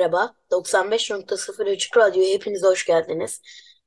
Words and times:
Merhaba, 0.00 0.34
95.0 0.50 1.72
Açık 1.72 1.96
Radyo'ya 1.96 2.34
hepiniz 2.34 2.62
hoş 2.62 2.86
geldiniz. 2.86 3.42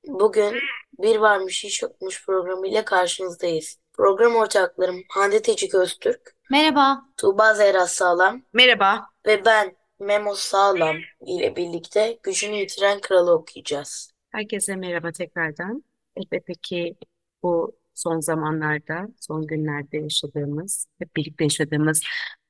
Bugün 0.07 0.53
Bir 0.99 1.15
Varmış 1.15 1.63
Hiç 1.63 1.81
Yokmuş 1.81 2.25
programıyla 2.25 2.85
karşınızdayız. 2.85 3.79
Program 3.93 4.35
ortaklarım 4.35 5.03
Hande 5.09 5.41
Tecik 5.41 5.75
Öztürk, 5.75 6.35
Merhaba. 6.51 7.01
Tuğba 7.17 7.53
Zehra 7.53 7.87
Sağlam 7.87 8.41
Merhaba. 8.53 9.05
ve 9.25 9.45
ben 9.45 9.75
Memo 9.99 10.35
Sağlam 10.35 10.95
ile 11.25 11.55
birlikte 11.55 12.19
Gücünü 12.23 12.55
Yitiren 12.55 12.99
Kralı 13.01 13.33
okuyacağız. 13.33 14.11
Herkese 14.31 14.75
merhaba 14.75 15.11
tekrardan. 15.11 15.83
Elbette 16.15 16.53
ki 16.53 16.95
bu 17.43 17.75
son 17.93 18.19
zamanlarda, 18.19 19.07
son 19.19 19.47
günlerde 19.47 19.97
yaşadığımız, 19.97 20.87
hep 20.99 21.15
birlikte 21.15 21.43
yaşadığımız 21.43 22.01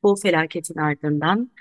bu 0.03 0.15
felaketin 0.15 0.79
ardından 0.79 1.51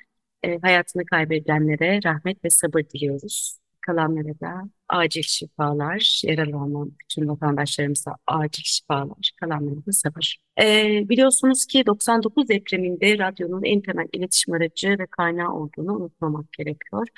e, 0.42 0.58
hayatını 0.58 1.04
kaybedenlere 1.06 2.00
rahmet 2.04 2.44
ve 2.44 2.50
sabır 2.50 2.82
diliyoruz. 2.94 3.58
Kalanlara 3.80 4.40
da 4.40 4.70
acil 4.88 5.22
şifalar, 5.22 6.22
yaralı 6.24 6.90
bütün 7.02 7.28
vatandaşlarımıza 7.28 8.16
acil 8.26 8.62
şifalar, 8.64 9.30
kalanlara 9.40 9.86
da 9.86 9.92
sabır. 9.92 10.38
E, 10.62 10.84
biliyorsunuz 11.08 11.66
ki 11.66 11.86
99 11.86 12.48
depreminde 12.48 13.18
radyonun 13.18 13.62
en 13.64 13.80
temel 13.80 14.06
iletişim 14.12 14.54
aracı 14.54 14.88
ve 14.98 15.06
kaynağı 15.06 15.52
olduğunu 15.52 15.96
unutmamak 15.96 16.52
gerekiyor. 16.52 17.08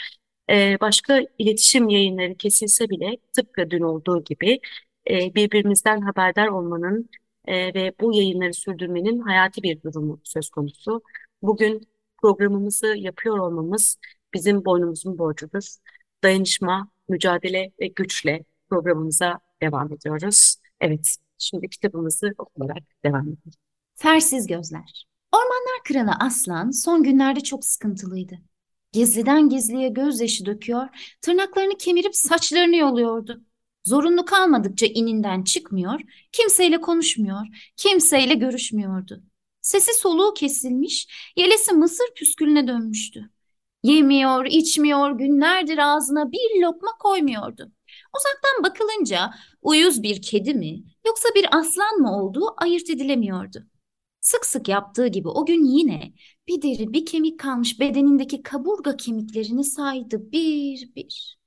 E, 0.51 0.77
başka 0.81 1.21
iletişim 1.39 1.89
yayınları 1.89 2.37
kesilse 2.37 2.91
bile 2.91 3.17
tıpkı 3.33 3.71
dün 3.71 3.83
olduğu 3.83 4.25
gibi 4.25 4.61
e, 5.11 5.35
birbirimizden 5.35 6.01
haberdar 6.01 6.49
olmanın 6.49 7.09
e, 7.47 7.75
ve 7.75 7.93
bu 8.01 8.15
yayınları 8.15 8.55
sürdürmenin 8.55 9.19
hayati 9.19 9.63
bir 9.63 9.83
durumu 9.83 10.21
söz 10.25 10.51
konusu. 10.51 11.03
Bugün 11.43 11.89
programımızı 12.25 12.87
yapıyor 12.87 13.39
olmamız 13.39 13.99
bizim 14.35 14.65
boynumuzun 14.65 15.19
borcudur. 15.19 15.77
Dayanışma, 16.23 16.89
mücadele 17.09 17.73
ve 17.81 17.87
güçle 17.87 18.45
programımıza 18.71 19.41
devam 19.63 19.93
ediyoruz. 19.93 20.57
Evet, 20.81 21.17
şimdi 21.39 21.69
kitabımızı 21.69 22.35
okuyarak 22.39 22.83
devam 23.05 23.23
edelim. 23.23 23.53
Fersiz 23.95 24.47
Gözler. 24.47 25.07
Ormanlar 25.33 25.85
Kralı 25.85 26.11
Aslan 26.21 26.71
son 26.71 27.03
günlerde 27.03 27.41
çok 27.41 27.65
sıkıntılıydı. 27.65 28.35
Gizliden 28.93 29.49
gizliye 29.49 29.89
gözyaşı 29.89 30.47
döküyor, 30.47 30.89
tırnaklarını 31.21 31.77
kemirip 31.79 32.17
saçlarını 32.17 32.77
yoluyordu. 32.77 33.45
Zorunlu 33.85 34.25
kalmadıkça 34.25 34.87
ininden 34.87 35.43
çıkmıyor, 35.43 36.01
kimseyle 36.33 36.81
konuşmuyor, 36.81 37.73
kimseyle 37.77 38.35
görüşmüyordu. 38.35 39.23
Sesi 39.65 39.95
soluğu 39.95 40.35
kesilmiş, 40.35 41.09
yelesi 41.37 41.73
mısır 41.73 42.07
püskülüne 42.17 42.69
dönmüştü. 42.69 43.31
Yemiyor, 43.83 44.45
içmiyor, 44.45 45.19
günlerdir 45.19 45.79
ağzına 45.79 46.33
bir 46.33 46.61
lokma 46.63 46.91
koymuyordu. 46.99 47.73
Uzaktan 48.17 48.63
bakılınca 48.65 49.31
uyuz 49.63 50.03
bir 50.03 50.23
kedi 50.23 50.55
mi 50.55 50.83
yoksa 51.07 51.29
bir 51.35 51.59
aslan 51.59 51.97
mı 51.99 52.23
olduğu 52.23 52.55
ayırt 52.57 52.91
edilemiyordu. 52.91 53.67
Sık 54.21 54.47
sık 54.47 54.69
yaptığı 54.69 55.07
gibi 55.07 55.29
o 55.29 55.47
gün 55.47 55.65
yine 55.65 56.13
bir 56.49 56.63
deri 56.63 56.93
bir 56.93 57.07
kemik 57.07 57.41
kalmış 57.41 57.81
bedenindeki 57.81 58.43
kaburga 58.43 58.97
kemiklerini 58.97 59.65
saydı 59.65 60.33
bir 60.33 60.95
bir. 60.97 61.39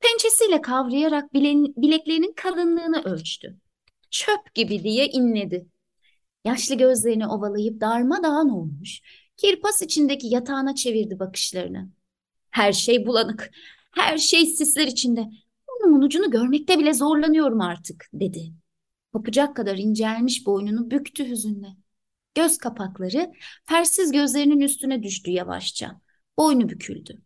Pençesiyle 0.00 0.60
kavrayarak 0.60 1.34
bileklerinin 1.34 2.32
kalınlığını 2.32 3.02
ölçtü. 3.02 3.60
Çöp 4.10 4.54
gibi 4.54 4.82
diye 4.82 5.06
inledi. 5.06 5.66
Yaşlı 6.44 6.74
gözlerini 6.74 7.26
ovalayıp 7.26 7.80
darmadağın 7.80 8.48
olmuş, 8.48 9.00
kirpas 9.36 9.82
içindeki 9.82 10.26
yatağına 10.26 10.74
çevirdi 10.74 11.18
bakışlarını. 11.18 11.90
Her 12.50 12.72
şey 12.72 13.06
bulanık, 13.06 13.50
her 13.94 14.18
şey 14.18 14.46
sisler 14.46 14.86
içinde. 14.86 15.26
Burnumun 15.68 16.02
ucunu 16.02 16.30
görmekte 16.30 16.78
bile 16.78 16.94
zorlanıyorum 16.94 17.60
artık, 17.60 18.08
dedi. 18.12 18.52
Kopacak 19.12 19.56
kadar 19.56 19.76
incelmiş 19.76 20.46
boynunu 20.46 20.90
büktü 20.90 21.28
hüzünle. 21.28 21.68
Göz 22.34 22.58
kapakları 22.58 23.32
fersiz 23.64 24.12
gözlerinin 24.12 24.60
üstüne 24.60 25.02
düştü 25.02 25.30
yavaşça. 25.30 26.00
Boynu 26.38 26.68
büküldü. 26.68 27.22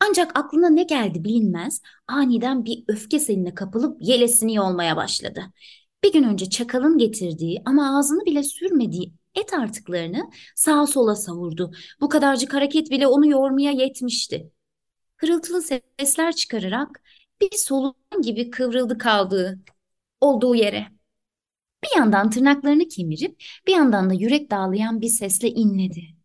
Ancak 0.00 0.38
aklına 0.38 0.68
ne 0.68 0.82
geldi 0.82 1.24
bilinmez, 1.24 1.80
aniden 2.06 2.64
bir 2.64 2.84
öfke 2.88 3.18
seline 3.18 3.54
kapılıp 3.54 4.02
yelesini 4.02 4.54
yolmaya 4.54 4.96
başladı. 4.96 5.42
Bir 6.04 6.12
gün 6.12 6.22
önce 6.22 6.50
çakalın 6.50 6.98
getirdiği 6.98 7.62
ama 7.64 7.98
ağzını 7.98 8.24
bile 8.26 8.42
sürmediği 8.42 9.12
et 9.34 9.52
artıklarını 9.54 10.30
sağa 10.54 10.86
sola 10.86 11.16
savurdu. 11.16 11.72
Bu 12.00 12.08
kadarcık 12.08 12.54
hareket 12.54 12.90
bile 12.90 13.06
onu 13.06 13.26
yormaya 13.26 13.72
yetmişti. 13.72 14.50
Hırıltılı 15.18 15.62
sesler 15.98 16.36
çıkararak 16.36 17.02
bir 17.40 17.50
soluğun 17.58 18.22
gibi 18.22 18.50
kıvrıldı 18.50 18.98
kaldığı 18.98 19.60
olduğu 20.20 20.54
yere. 20.54 20.88
Bir 21.84 21.98
yandan 21.98 22.30
tırnaklarını 22.30 22.88
kemirip 22.88 23.42
bir 23.66 23.72
yandan 23.72 24.10
da 24.10 24.14
yürek 24.14 24.50
dağlayan 24.50 25.00
bir 25.00 25.08
sesle 25.08 25.48
inledi. 25.50 26.15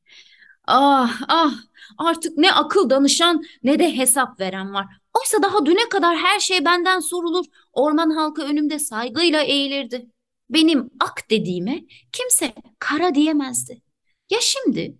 Ah 0.73 1.21
ah 1.27 1.53
artık 1.97 2.37
ne 2.37 2.53
akıl 2.53 2.89
danışan 2.89 3.43
ne 3.63 3.79
de 3.79 3.97
hesap 3.97 4.39
veren 4.39 4.73
var. 4.73 4.87
Oysa 5.19 5.43
daha 5.43 5.65
düne 5.65 5.89
kadar 5.89 6.17
her 6.17 6.39
şey 6.39 6.65
benden 6.65 6.99
sorulur. 6.99 7.45
Orman 7.73 8.09
halkı 8.09 8.41
önümde 8.41 8.79
saygıyla 8.79 9.41
eğilirdi. 9.41 10.09
Benim 10.49 10.89
ak 10.99 11.29
dediğime 11.29 11.83
kimse 12.11 12.53
kara 12.79 13.15
diyemezdi. 13.15 13.81
Ya 14.29 14.39
şimdi? 14.41 14.97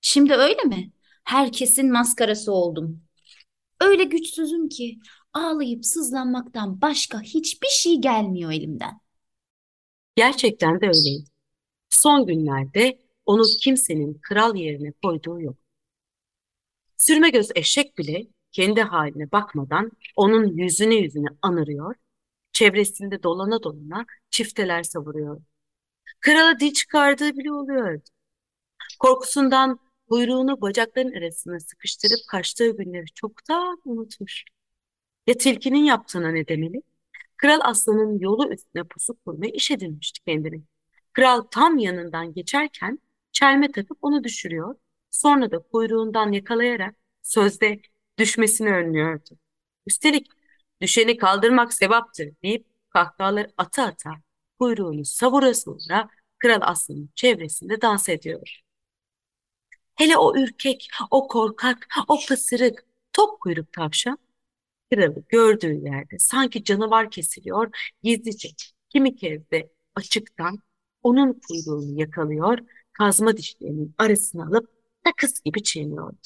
Şimdi 0.00 0.34
öyle 0.34 0.62
mi? 0.62 0.92
Herkesin 1.24 1.92
maskarası 1.92 2.52
oldum. 2.52 3.02
Öyle 3.80 4.04
güçsüzüm 4.04 4.68
ki 4.68 4.98
ağlayıp 5.32 5.86
sızlanmaktan 5.86 6.80
başka 6.80 7.20
hiçbir 7.20 7.68
şey 7.68 7.96
gelmiyor 7.96 8.52
elimden. 8.52 9.00
Gerçekten 10.16 10.80
de 10.80 10.86
öyleydi. 10.86 11.24
Son 11.90 12.26
günlerde 12.26 12.98
onu 13.28 13.42
kimsenin 13.60 14.14
kral 14.22 14.56
yerine 14.56 14.92
koyduğu 15.02 15.40
yok. 15.40 15.56
Sürme 16.96 17.30
göz 17.30 17.50
eşek 17.54 17.98
bile 17.98 18.26
kendi 18.52 18.82
haline 18.82 19.32
bakmadan 19.32 19.90
onun 20.16 20.56
yüzüne 20.56 20.94
yüzüne 20.94 21.28
anırıyor, 21.42 21.94
çevresinde 22.52 23.22
dolana 23.22 23.62
dolana 23.62 24.06
çifteler 24.30 24.82
savuruyor. 24.82 25.40
Krala 26.20 26.60
dil 26.60 26.72
çıkardığı 26.72 27.36
bile 27.36 27.52
oluyordu. 27.52 28.04
Korkusundan 28.98 29.80
kuyruğunu 30.08 30.60
bacakların 30.60 31.12
arasına 31.12 31.60
sıkıştırıp 31.60 32.18
kaçtığı 32.30 32.76
günleri 32.76 33.06
çoktan 33.14 33.80
unutmuş. 33.84 34.44
Ya 35.26 35.34
tilkinin 35.34 35.84
yaptığına 35.84 36.30
ne 36.30 36.48
demeli? 36.48 36.82
Kral 37.36 37.60
aslanın 37.62 38.18
yolu 38.18 38.52
üstüne 38.52 38.84
pusu 38.84 39.14
kurmaya 39.24 39.50
iş 39.52 39.70
edinmişti 39.70 40.20
kendini. 40.24 40.62
Kral 41.12 41.42
tam 41.42 41.78
yanından 41.78 42.34
geçerken 42.34 42.98
çelme 43.40 43.72
takıp 43.72 43.98
onu 44.02 44.24
düşürüyor. 44.24 44.74
Sonra 45.10 45.50
da 45.50 45.58
kuyruğundan 45.58 46.32
yakalayarak 46.32 46.94
sözde 47.22 47.80
düşmesini 48.18 48.72
önlüyordu. 48.72 49.38
Üstelik 49.86 50.26
düşeni 50.80 51.16
kaldırmak 51.16 51.74
sevaptır 51.74 52.28
deyip 52.42 52.66
kahkahaları 52.90 53.52
ata 53.56 53.84
ata 53.84 54.10
kuyruğunu 54.58 55.04
savura 55.04 55.54
savura 55.54 56.08
kral 56.38 56.58
aslanın 56.62 57.10
çevresinde 57.14 57.80
dans 57.82 58.08
ediyor. 58.08 58.60
Hele 59.94 60.16
o 60.16 60.36
ürkek, 60.36 60.90
o 61.10 61.28
korkak, 61.28 61.88
o 62.08 62.18
pısırık, 62.28 62.84
top 63.12 63.40
kuyruk 63.40 63.72
tavşan 63.72 64.18
kralı 64.92 65.24
gördüğü 65.28 65.74
yerde 65.84 66.18
sanki 66.18 66.64
canavar 66.64 67.10
kesiliyor, 67.10 67.92
gizlice 68.02 68.48
kimi 68.88 69.16
kez 69.16 69.50
de 69.50 69.70
açıktan 69.94 70.58
onun 71.02 71.40
kuyruğunu 71.48 72.00
yakalıyor, 72.00 72.58
kazma 72.98 73.36
dişlerinin 73.36 73.94
arasına 73.98 74.46
alıp 74.46 74.70
takıs 75.04 75.40
gibi 75.40 75.62
çiğniyordu. 75.62 76.16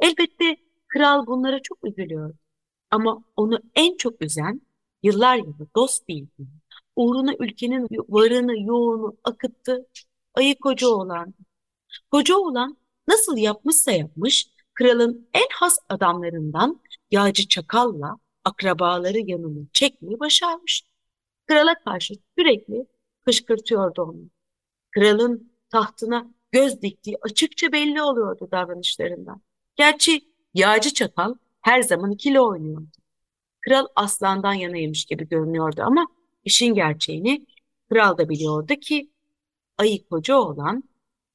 Elbette 0.00 0.56
kral 0.88 1.26
bunlara 1.26 1.62
çok 1.62 1.78
üzülüyordu. 1.84 2.38
Ama 2.90 3.24
onu 3.36 3.58
en 3.74 3.96
çok 3.96 4.22
üzen 4.22 4.60
yıllar 5.02 5.36
yılı 5.36 5.66
dost 5.76 6.08
bildiği, 6.08 6.48
uğruna 6.96 7.34
ülkenin 7.38 7.88
varını 8.08 8.60
yoğunu 8.60 9.16
akıttı 9.24 9.86
ayı 10.34 10.58
koca 10.58 10.88
oğlan. 10.88 11.34
Koca 12.10 12.36
oğlan 12.36 12.76
nasıl 13.08 13.36
yapmışsa 13.36 13.92
yapmış 13.92 14.48
kralın 14.74 15.28
en 15.34 15.46
has 15.52 15.78
adamlarından 15.88 16.80
Yağcı 17.10 17.48
Çakal'la 17.48 18.16
akrabaları 18.44 19.18
yanına 19.18 19.66
çekmeyi 19.72 20.20
başarmış. 20.20 20.82
Krala 21.46 21.74
karşı 21.84 22.14
sürekli 22.38 22.86
kışkırtıyordu 23.24 24.02
onu. 24.02 24.30
Kralın 24.90 25.52
tahtına 25.70 26.30
göz 26.52 26.82
diktiği 26.82 27.16
açıkça 27.22 27.72
belli 27.72 28.02
oluyordu 28.02 28.48
davranışlarından. 28.52 29.42
Gerçi 29.76 30.20
Yağcı 30.54 30.94
Çakal 30.94 31.34
her 31.60 31.82
zaman 31.82 32.10
ikili 32.10 32.40
oynuyordu. 32.40 32.86
Kral 33.60 33.86
aslandan 33.96 34.52
yanaymış 34.52 35.04
gibi 35.04 35.28
görünüyordu 35.28 35.82
ama 35.84 36.06
işin 36.44 36.74
gerçeğini 36.74 37.46
kral 37.90 38.18
da 38.18 38.28
biliyordu 38.28 38.74
ki 38.74 39.10
ayı 39.78 40.08
koca 40.08 40.36
olan 40.36 40.84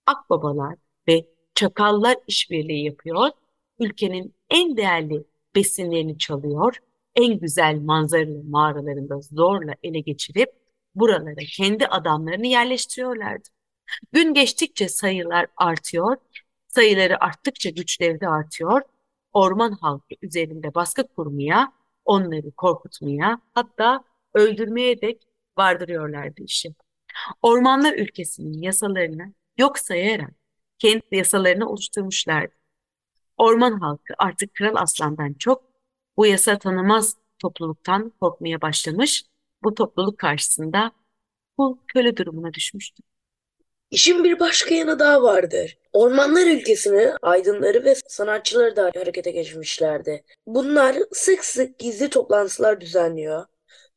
akbabalar 0.05 0.75
ve 1.07 1.27
çakallar 1.55 2.17
işbirliği 2.27 2.85
yapıyor, 2.85 3.29
ülkenin 3.79 4.35
en 4.49 4.77
değerli 4.77 5.23
besinlerini 5.55 6.17
çalıyor, 6.17 6.77
en 7.15 7.39
güzel 7.39 7.79
manzaralı 7.79 8.43
mağaralarında 8.43 9.21
zorla 9.21 9.75
ele 9.83 9.99
geçirip 9.99 10.49
buralara 10.95 11.41
kendi 11.55 11.87
adamlarını 11.87 12.47
yerleştiriyorlardı. 12.47 13.49
Gün 14.11 14.33
geçtikçe 14.33 14.89
sayılar 14.89 15.47
artıyor, 15.57 16.17
sayıları 16.67 17.23
arttıkça 17.23 17.69
güçleri 17.69 18.21
de 18.21 18.27
artıyor. 18.27 18.81
Orman 19.33 19.71
halkı 19.71 20.15
üzerinde 20.21 20.73
baskı 20.73 21.07
kurmaya, 21.15 21.73
onları 22.05 22.51
korkutmaya, 22.51 23.41
hatta 23.53 24.03
öldürmeye 24.33 25.01
dek 25.01 25.27
vardırıyorlardı 25.57 26.41
işi. 26.43 26.75
Ormanlar 27.41 27.93
ülkesinin 27.93 28.61
yasalarını 28.61 29.33
yok 29.57 29.79
sayarak 29.79 30.31
kendi 30.79 31.03
yasalarını 31.11 31.69
oluşturmuşlardı. 31.69 32.53
Orman 33.37 33.79
halkı 33.79 34.13
artık 34.17 34.53
Kral 34.53 34.75
Aslan'dan 34.75 35.33
çok 35.33 35.63
bu 36.17 36.25
yasa 36.25 36.57
tanımaz 36.59 37.17
topluluktan 37.39 38.13
korkmaya 38.21 38.61
başlamış, 38.61 39.25
bu 39.63 39.75
topluluk 39.75 40.17
karşısında 40.17 40.91
kul 41.57 41.77
köle 41.87 42.17
durumuna 42.17 42.53
düşmüştü. 42.53 43.03
İşin 43.93 44.23
bir 44.23 44.39
başka 44.39 44.75
yanı 44.75 44.99
daha 44.99 45.23
vardır. 45.23 45.77
Ormanlar 45.93 46.47
ülkesini 46.47 47.13
aydınları 47.21 47.85
ve 47.85 47.95
sanatçıları 48.07 48.75
da 48.75 48.83
harekete 48.83 49.31
geçmişlerdi. 49.31 50.23
Bunlar 50.47 50.95
sık 51.11 51.45
sık 51.45 51.79
gizli 51.79 52.09
toplantılar 52.09 52.81
düzenliyor. 52.81 53.45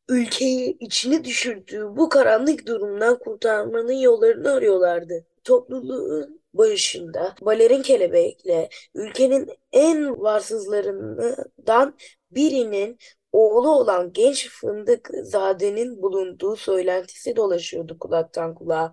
Ülkeyi 0.08 0.76
içine 0.80 1.24
düşürdüğü 1.24 1.96
bu 1.96 2.08
karanlık 2.08 2.66
durumdan 2.66 3.18
kurtarmanın 3.18 3.92
yollarını 3.92 4.52
arıyorlardı. 4.52 5.26
Topluluğun 5.44 6.40
başında 6.54 7.34
balerin 7.40 7.82
kelebekle 7.82 8.68
ülkenin 8.94 9.50
en 9.72 10.20
varsızlarından 10.20 11.94
birinin 12.30 12.98
oğlu 13.32 13.70
olan 13.70 14.12
genç 14.12 14.50
Fındık 14.50 15.10
Zade'nin 15.22 16.02
bulunduğu 16.02 16.56
söylentisi 16.56 17.36
dolaşıyordu 17.36 17.98
kulaktan 17.98 18.54
kulağa. 18.54 18.92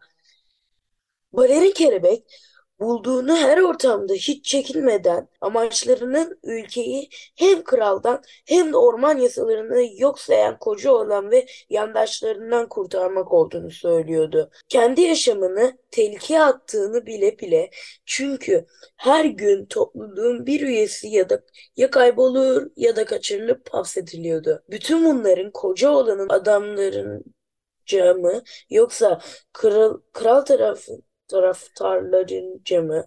Balerin 1.33 1.71
kelebek 1.71 2.23
bulduğunu 2.79 3.37
her 3.37 3.57
ortamda 3.57 4.13
hiç 4.13 4.45
çekinmeden 4.45 5.27
amaçlarının 5.41 6.39
ülkeyi 6.43 7.09
hem 7.35 7.63
kraldan 7.63 8.23
hem 8.45 8.73
de 8.73 8.77
orman 8.77 9.17
yasalarını 9.17 10.01
yok 10.01 10.19
sayan 10.19 10.59
koca 10.59 10.91
olan 10.91 11.31
ve 11.31 11.45
yandaşlarından 11.69 12.69
kurtarmak 12.69 13.33
olduğunu 13.33 13.71
söylüyordu. 13.71 14.49
Kendi 14.69 15.01
yaşamını 15.01 15.77
tehlikeye 15.91 16.41
attığını 16.41 17.05
bile 17.05 17.39
bile 17.39 17.69
çünkü 18.05 18.65
her 18.97 19.25
gün 19.25 19.65
topluluğun 19.65 20.45
bir 20.45 20.61
üyesi 20.61 21.07
ya 21.07 21.29
da 21.29 21.41
ya 21.77 21.89
kaybolur 21.91 22.67
ya 22.75 22.95
da 22.95 23.05
kaçırılıp 23.05 23.73
hapsediliyordu. 23.73 24.63
Bütün 24.69 25.05
bunların 25.05 25.51
koca 25.51 25.89
olanın 25.91 26.29
adamların 26.29 27.23
mı 27.93 28.43
yoksa 28.69 29.21
kral, 29.53 29.97
kral 30.13 30.41
tarafı 30.41 30.93
taraftarlarınca 31.33 33.05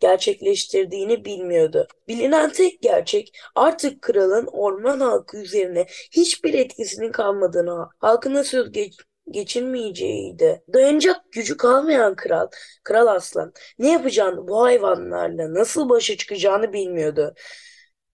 gerçekleştirdiğini 0.00 1.24
bilmiyordu. 1.24 1.86
Bilinen 2.08 2.52
tek 2.52 2.82
gerçek 2.82 3.38
artık 3.54 4.02
kralın 4.02 4.46
orman 4.46 5.00
halkı 5.00 5.38
üzerine 5.38 5.86
hiçbir 6.12 6.54
etkisinin 6.54 7.12
kalmadığını, 7.12 7.88
halkına 7.98 8.44
söz 8.44 8.72
geç 8.72 8.94
geçirmeyeceğiydi. 9.30 10.62
Dayanacak 10.74 11.32
gücü 11.32 11.56
kalmayan 11.56 12.16
kral, 12.16 12.48
kral 12.84 13.06
aslan 13.06 13.52
ne 13.78 13.92
yapacağını 13.92 14.48
bu 14.48 14.62
hayvanlarla 14.62 15.54
nasıl 15.54 15.88
başa 15.88 16.16
çıkacağını 16.16 16.72
bilmiyordu. 16.72 17.34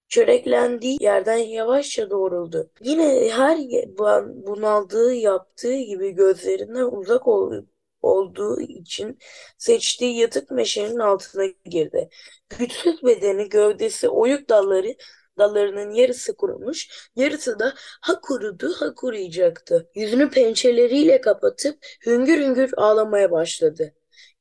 Çöreklendiği 0.08 0.98
yerden 1.00 1.36
yavaşça 1.36 2.10
doğruldu. 2.10 2.70
Yine 2.80 3.30
her 3.30 3.58
bunaldığı 4.46 5.14
yaptığı 5.14 5.76
gibi 5.76 6.10
gözlerinden 6.10 6.84
uzak 6.84 7.28
olup 7.28 7.71
olduğu 8.02 8.60
için 8.60 9.18
seçtiği 9.58 10.16
yatık 10.16 10.50
meşenin 10.50 10.98
altına 10.98 11.46
girdi. 11.64 12.08
Güçsüz 12.58 13.02
bedeni, 13.02 13.48
gövdesi, 13.48 14.08
oyuk 14.08 14.48
dalları 14.48 14.94
dallarının 15.38 15.90
yarısı 15.90 16.36
kurumuş, 16.36 17.08
yarısı 17.16 17.58
da 17.58 17.74
ha 17.76 18.20
kurudu 18.20 18.72
ha 18.72 18.94
kuruyacaktı. 18.94 19.90
Yüzünü 19.94 20.30
pençeleriyle 20.30 21.20
kapatıp 21.20 21.78
hüngür 22.06 22.38
hüngür 22.38 22.70
ağlamaya 22.76 23.30
başladı. 23.30 23.94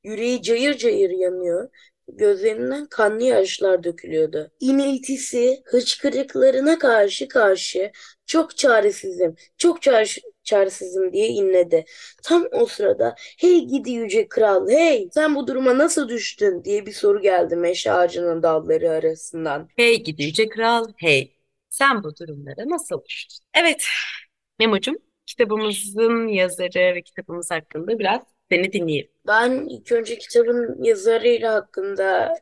Yüreği 0.04 0.42
cayır 0.42 0.78
cayır 0.78 1.10
yanıyor, 1.10 1.70
gözlerinden 2.08 2.86
kanlı 2.86 3.24
yaşlar 3.24 3.84
dökülüyordu. 3.84 4.52
İniltisi, 4.60 5.62
hıçkırıklarına 5.66 6.80
karşı 6.80 7.28
karşı 7.28 7.92
çok 8.26 8.58
çaresizim, 8.58 9.36
çok 9.58 9.82
çare 9.82 10.06
çaresizim 10.44 11.14
diye 11.14 11.28
inledi. 11.28 11.86
Tam 12.24 12.48
o 12.52 12.66
sırada 12.66 13.16
hey 13.40 13.66
gidi 13.66 13.92
yüce 13.92 14.28
kral 14.28 14.70
hey 14.70 15.10
sen 15.12 15.36
bu 15.36 15.48
duruma 15.48 15.78
nasıl 15.78 16.10
düştün 16.10 16.64
diye 16.64 16.86
bir 16.86 16.92
soru 16.94 17.22
geldi 17.22 17.56
meşe 17.56 17.92
ağacının 17.92 18.44
dalları 18.44 18.90
arasından. 18.90 19.68
Hey 19.76 20.04
gidi 20.04 20.24
yüce 20.24 20.50
kral 20.50 20.88
hey 20.98 21.36
sen 21.70 22.04
bu 22.04 22.16
durumlara 22.18 22.70
nasıl 22.70 23.06
düştün? 23.06 23.46
Evet 23.54 23.84
Memo'cum 24.60 24.98
kitabımızın 25.26 26.28
yazarı 26.28 26.96
ve 26.96 27.02
kitabımız 27.02 27.52
hakkında 27.52 28.00
biraz 28.00 28.22
seni 28.50 28.74
dinleyelim. 28.74 29.12
Ben 29.28 29.52
ilk 29.70 29.92
önce 29.92 30.18
kitabın 30.18 30.84
yazarıyla 30.84 31.54
hakkında 31.54 32.34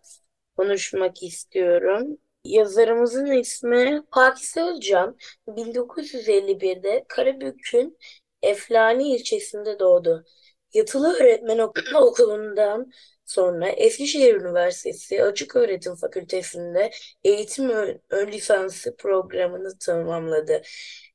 konuşmak 0.58 1.24
istiyorum. 1.24 2.18
Yazarımızın 2.44 3.26
ismi 3.32 4.04
Pakise 4.12 4.64
Özcan. 4.64 5.18
1951'de 5.48 7.06
Karabük'ün 7.08 7.98
Eflani 8.42 9.16
ilçesinde 9.16 9.80
doğdu. 9.80 10.26
Yatılı 10.74 11.14
Öğretmen 11.14 11.58
Okulu'ndan 11.96 12.92
sonra 13.26 13.70
Eskişehir 13.70 14.36
Üniversitesi 14.36 15.24
Açık 15.24 15.56
Öğretim 15.56 15.96
Fakültesi'nde 15.96 16.92
eğitim 17.24 17.70
ön, 17.70 18.02
ön 18.10 18.32
lisansı 18.32 18.96
programını 18.96 19.78
tamamladı. 19.78 20.62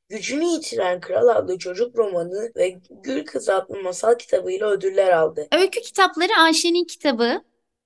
Gücünü 0.09 0.45
Yitiren 0.45 1.01
Kral 1.01 1.29
adlı 1.29 1.59
çocuk 1.59 1.99
romanı 1.99 2.53
ve 2.57 2.77
Gül 2.91 3.25
Kız 3.25 3.49
adlı 3.49 3.83
masal 3.83 4.15
kitabıyla 4.15 4.71
ödüller 4.71 5.13
aldı. 5.13 5.49
Öykü 5.53 5.81
kitapları 5.81 6.33
Ayşe'nin 6.39 6.85
kitabı, 6.85 7.43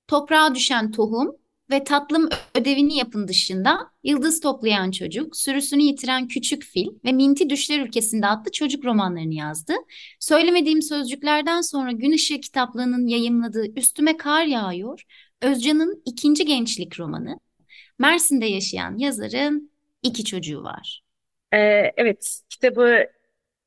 Toprağa 0.06 0.54
Düşen 0.54 0.92
Tohum 0.92 1.36
ve 1.70 1.84
Tatlım 1.84 2.28
Ödevini 2.54 2.96
Yapın 2.96 3.28
dışında 3.28 3.90
Yıldız 4.02 4.40
Toplayan 4.40 4.90
Çocuk, 4.90 5.36
Sürüsünü 5.36 5.82
Yitiren 5.82 6.28
Küçük 6.28 6.62
Fil 6.62 6.88
ve 7.04 7.12
Minti 7.12 7.50
Düşler 7.50 7.80
Ülkesi'nde 7.80 8.26
adlı 8.26 8.50
çocuk 8.52 8.84
romanlarını 8.84 9.34
yazdı. 9.34 9.72
Söylemediğim 10.20 10.82
sözcüklerden 10.82 11.60
sonra 11.60 11.92
Gün 11.92 12.12
Işığı 12.12 12.40
kitaplığının 12.40 13.06
yayımladığı 13.06 13.66
Üstüme 13.76 14.16
Kar 14.16 14.44
Yağıyor, 14.44 15.02
Özcan'ın 15.42 16.02
ikinci 16.04 16.44
gençlik 16.44 17.00
romanı. 17.00 17.40
Mersin'de 17.98 18.46
yaşayan 18.46 18.98
yazarın 18.98 19.70
iki 20.02 20.24
çocuğu 20.24 20.62
var. 20.62 21.02
Ee, 21.52 21.58
evet, 21.96 22.40
kitabı 22.48 23.06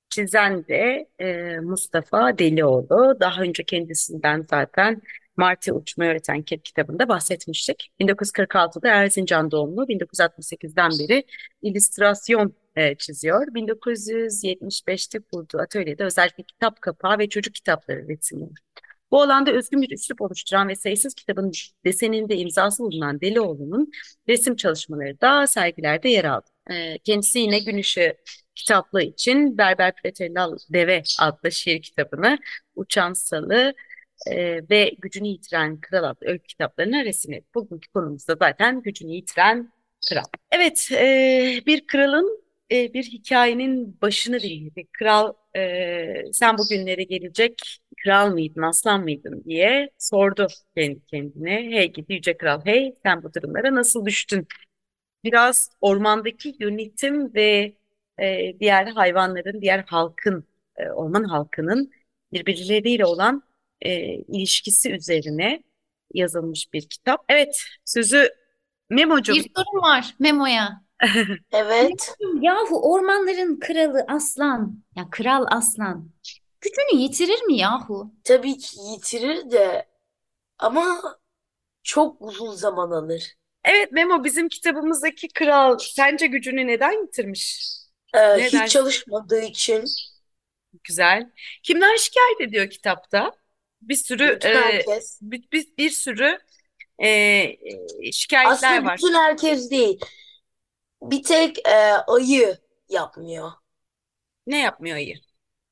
çizen 0.09 0.67
de 0.67 1.09
e, 1.19 1.59
Mustafa 1.59 2.37
Delioğlu. 2.37 3.19
Daha 3.19 3.41
önce 3.41 3.63
kendisinden 3.63 4.45
zaten 4.49 5.01
Martı 5.41 5.73
Uçmayı 5.73 6.11
Öğreten 6.11 6.41
Kedi 6.41 6.63
kitabında 6.63 7.09
bahsetmiştik. 7.09 7.91
1946'da 7.99 8.89
Erzincan 8.89 9.51
doğumlu, 9.51 9.87
1968'den 9.87 10.91
beri 10.99 11.23
illüstrasyon 11.61 12.55
e, 12.75 12.95
çiziyor. 12.95 13.47
1975'te 13.47 15.19
kurduğu 15.19 15.57
atölyede 15.59 16.03
özellikle 16.03 16.43
kitap 16.43 16.81
kapağı 16.81 17.19
ve 17.19 17.29
çocuk 17.29 17.55
kitapları 17.55 17.99
üretiliyor. 17.99 18.49
Bu 19.11 19.21
alanda 19.21 19.51
özgün 19.51 19.81
bir 19.81 19.91
üslup 19.91 20.21
oluşturan 20.21 20.67
ve 20.67 20.75
sayısız 20.75 21.13
kitabın 21.13 21.51
deseninde 21.85 22.37
imzası 22.37 22.83
bulunan 22.83 23.21
Delioğlu'nun 23.21 23.91
resim 24.29 24.55
çalışmaları 24.55 25.21
da 25.21 25.47
sergilerde 25.47 26.09
yer 26.09 26.25
aldı. 26.25 26.47
E, 26.71 26.97
kendisi 26.97 27.39
yine 27.39 27.59
Gün 27.59 27.77
Işığı 27.77 28.13
kitaplığı 28.55 29.03
için 29.03 29.57
Berber 29.57 29.95
Pretellal 29.95 30.57
Deve 30.69 31.03
adlı 31.19 31.51
şiir 31.51 31.81
kitabını 31.81 32.37
Uçan 32.75 33.13
Salı, 33.13 33.73
e, 34.27 34.69
ve 34.69 34.91
gücünü 34.99 35.27
yitiren 35.27 35.81
kral 35.81 36.03
adlı 36.03 36.27
öykü 36.27 36.47
kitaplarının 36.47 37.05
resmi. 37.05 37.41
Bugünkü 37.55 37.89
konumuz 37.91 38.27
da 38.27 38.35
zaten 38.39 38.81
gücünü 38.81 39.11
yitiren 39.11 39.73
kral. 40.09 40.23
Evet, 40.51 40.89
e, 40.91 41.61
bir 41.65 41.87
kralın 41.87 42.43
e, 42.71 42.93
bir 42.93 43.03
hikayenin 43.03 44.01
başını 44.01 44.39
dinledi. 44.39 44.87
Kral 44.91 45.33
e, 45.55 46.33
sen 46.33 46.57
bugünlere 46.57 47.03
gelecek 47.03 47.81
kral 48.03 48.31
mıydın, 48.31 48.61
aslan 48.61 49.03
mıydın 49.03 49.43
diye 49.43 49.89
sordu 49.97 50.47
kendi 50.77 51.05
kendine. 51.05 51.51
Hey 51.51 51.91
gidi 51.93 52.13
yüce 52.13 52.37
kral, 52.37 52.61
hey 52.65 52.95
sen 53.03 53.23
bu 53.23 53.33
durumlara 53.33 53.75
nasıl 53.75 54.05
düştün? 54.05 54.47
Biraz 55.23 55.71
ormandaki 55.81 56.55
yönetim 56.59 57.33
ve 57.33 57.73
e, 58.21 58.59
diğer 58.59 58.85
hayvanların, 58.85 59.61
diğer 59.61 59.79
halkın, 59.79 60.47
e, 60.77 60.89
orman 60.89 61.23
halkının 61.23 61.91
birbirleriyle 62.33 63.05
olan 63.05 63.43
e, 63.81 63.91
ilişkisi 64.15 64.91
üzerine 64.91 65.63
yazılmış 66.13 66.73
bir 66.73 66.89
kitap. 66.89 67.25
Evet, 67.29 67.61
sözü 67.85 68.29
Memo'cum. 68.89 69.35
Bir 69.35 69.51
sorum 69.55 69.81
var 69.81 70.15
Memo'ya. 70.19 70.81
Evet. 71.51 72.15
Yahu 72.41 72.93
ormanların 72.93 73.59
kralı 73.59 74.05
aslan, 74.07 74.83
ya 74.95 75.09
kral 75.11 75.45
aslan 75.51 76.11
gücünü 76.61 77.01
yitirir 77.01 77.41
mi 77.41 77.57
yahu? 77.57 78.13
Tabii 78.23 78.57
ki 78.57 78.77
yitirir 78.91 79.51
de 79.51 79.85
ama 80.59 81.01
çok 81.83 82.21
uzun 82.21 82.51
zaman 82.51 82.91
alır. 82.91 83.35
Evet 83.63 83.91
Memo 83.91 84.23
bizim 84.23 84.49
kitabımızdaki 84.49 85.27
kral 85.27 85.77
sence 85.77 86.27
gücünü 86.27 86.67
neden 86.67 87.01
yitirmiş? 87.01 87.67
Ee, 88.13 88.37
Ne 88.37 88.45
hiç 88.45 88.71
çalışmadığı 88.71 89.41
için 89.41 89.83
Güzel. 90.83 91.31
Kimler 91.63 91.97
şikayet 91.97 92.41
ediyor 92.41 92.69
kitapta? 92.69 93.31
Bir 93.81 93.95
sürü 93.95 94.35
bütün 94.35 94.49
e, 94.49 94.83
bir, 95.21 95.51
bir, 95.51 95.67
bir 95.77 95.89
sürü 95.89 96.39
e, 97.03 98.11
şikayetler 98.11 98.51
Aslında 98.51 98.85
var. 98.85 98.97
bütün 98.97 99.13
herkes 99.13 99.71
değil. 99.71 99.99
Bir 101.01 101.23
tek 101.23 101.67
e, 101.67 101.71
ayı 102.07 102.57
yapmıyor. 102.89 103.51
Ne 104.47 104.59
yapmıyor 104.59 104.95
ayı? 104.95 105.15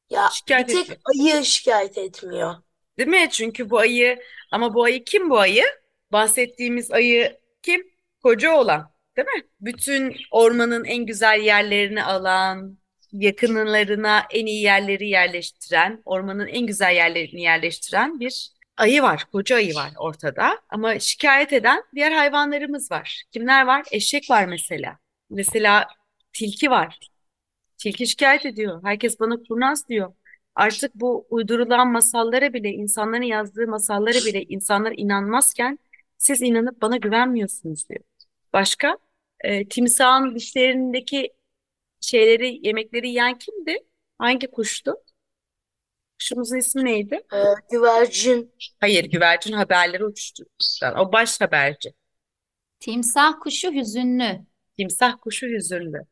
Ya 0.10 0.30
Şikayet 0.34 0.68
bir 0.68 0.74
tek 0.74 0.86
ediyor. 0.86 1.00
ayı 1.06 1.46
şikayet 1.46 1.98
etmiyor. 1.98 2.56
Değil 2.98 3.10
mi? 3.10 3.28
Çünkü 3.32 3.70
bu 3.70 3.80
ayı 3.80 4.20
ama 4.52 4.74
bu 4.74 4.84
ayı 4.84 5.04
kim 5.04 5.30
bu 5.30 5.40
ayı? 5.40 5.64
Bahsettiğimiz 6.12 6.92
ayı 6.92 7.40
kim? 7.62 7.92
Koca 8.24 8.52
olan, 8.56 8.94
değil 9.18 9.28
mi? 9.28 9.48
Bütün 9.62 10.18
ormanın 10.32 10.86
en 10.86 11.06
güzel 11.06 11.42
yerlerini 11.42 12.04
alan, 12.04 12.79
yakınlarına 13.12 14.24
en 14.32 14.46
iyi 14.46 14.64
yerleri 14.64 15.10
yerleştiren, 15.10 16.02
ormanın 16.06 16.48
en 16.48 16.68
güzel 16.68 16.96
yerlerini 16.96 17.42
yerleştiren 17.42 18.20
bir 18.20 18.50
ayı 18.78 19.02
var. 19.02 19.26
Koca 19.32 19.56
ayı 19.56 19.76
var 19.76 19.92
ortada. 19.98 20.62
Ama 20.70 21.00
şikayet 21.00 21.54
eden 21.54 21.84
diğer 21.96 22.12
hayvanlarımız 22.12 22.92
var. 22.92 23.24
Kimler 23.32 23.66
var? 23.66 23.86
Eşek 23.92 24.30
var 24.30 24.46
mesela. 24.46 24.98
Mesela 25.30 25.88
tilki 26.34 26.72
var. 26.72 27.00
Tilki 27.78 28.08
şikayet 28.08 28.46
ediyor. 28.46 28.82
Herkes 28.84 29.20
bana 29.20 29.44
kurnaz 29.48 29.90
diyor. 29.90 30.14
Artık 30.56 30.96
bu 30.96 31.28
uydurulan 31.30 31.88
masallara 31.88 32.54
bile, 32.54 32.70
insanların 32.70 33.24
yazdığı 33.24 33.68
masallara 33.68 34.26
bile 34.26 34.44
insanlar 34.44 34.94
inanmazken 34.98 35.80
siz 36.18 36.42
inanıp 36.42 36.82
bana 36.82 36.98
güvenmiyorsunuz 36.98 37.90
diyor. 37.90 38.02
Başka? 38.54 38.98
Ee, 39.44 39.68
timsahın 39.68 40.36
dişlerindeki 40.36 41.34
şeyleri, 42.02 42.68
yemekleri 42.68 43.08
yiyen 43.08 43.38
kimdi? 43.38 43.78
Hangi 44.18 44.48
kuştu? 44.52 44.94
Kuşumuzun 46.20 46.58
ismi 46.58 46.86
neydi? 46.86 47.16
Ee, 47.34 47.38
güvercin. 47.72 48.54
Hayır, 48.80 49.06
güvercin 49.06 49.54
haberleri 49.54 50.06
uçtu. 50.06 50.44
O 51.00 51.12
baş 51.12 51.42
haberci. 51.42 51.94
Timsah 52.80 53.40
kuşu 53.40 53.72
hüzünlü. 53.72 54.40
Timsah 54.78 55.18
kuşu 55.22 55.48
hüzünlü. 55.48 56.06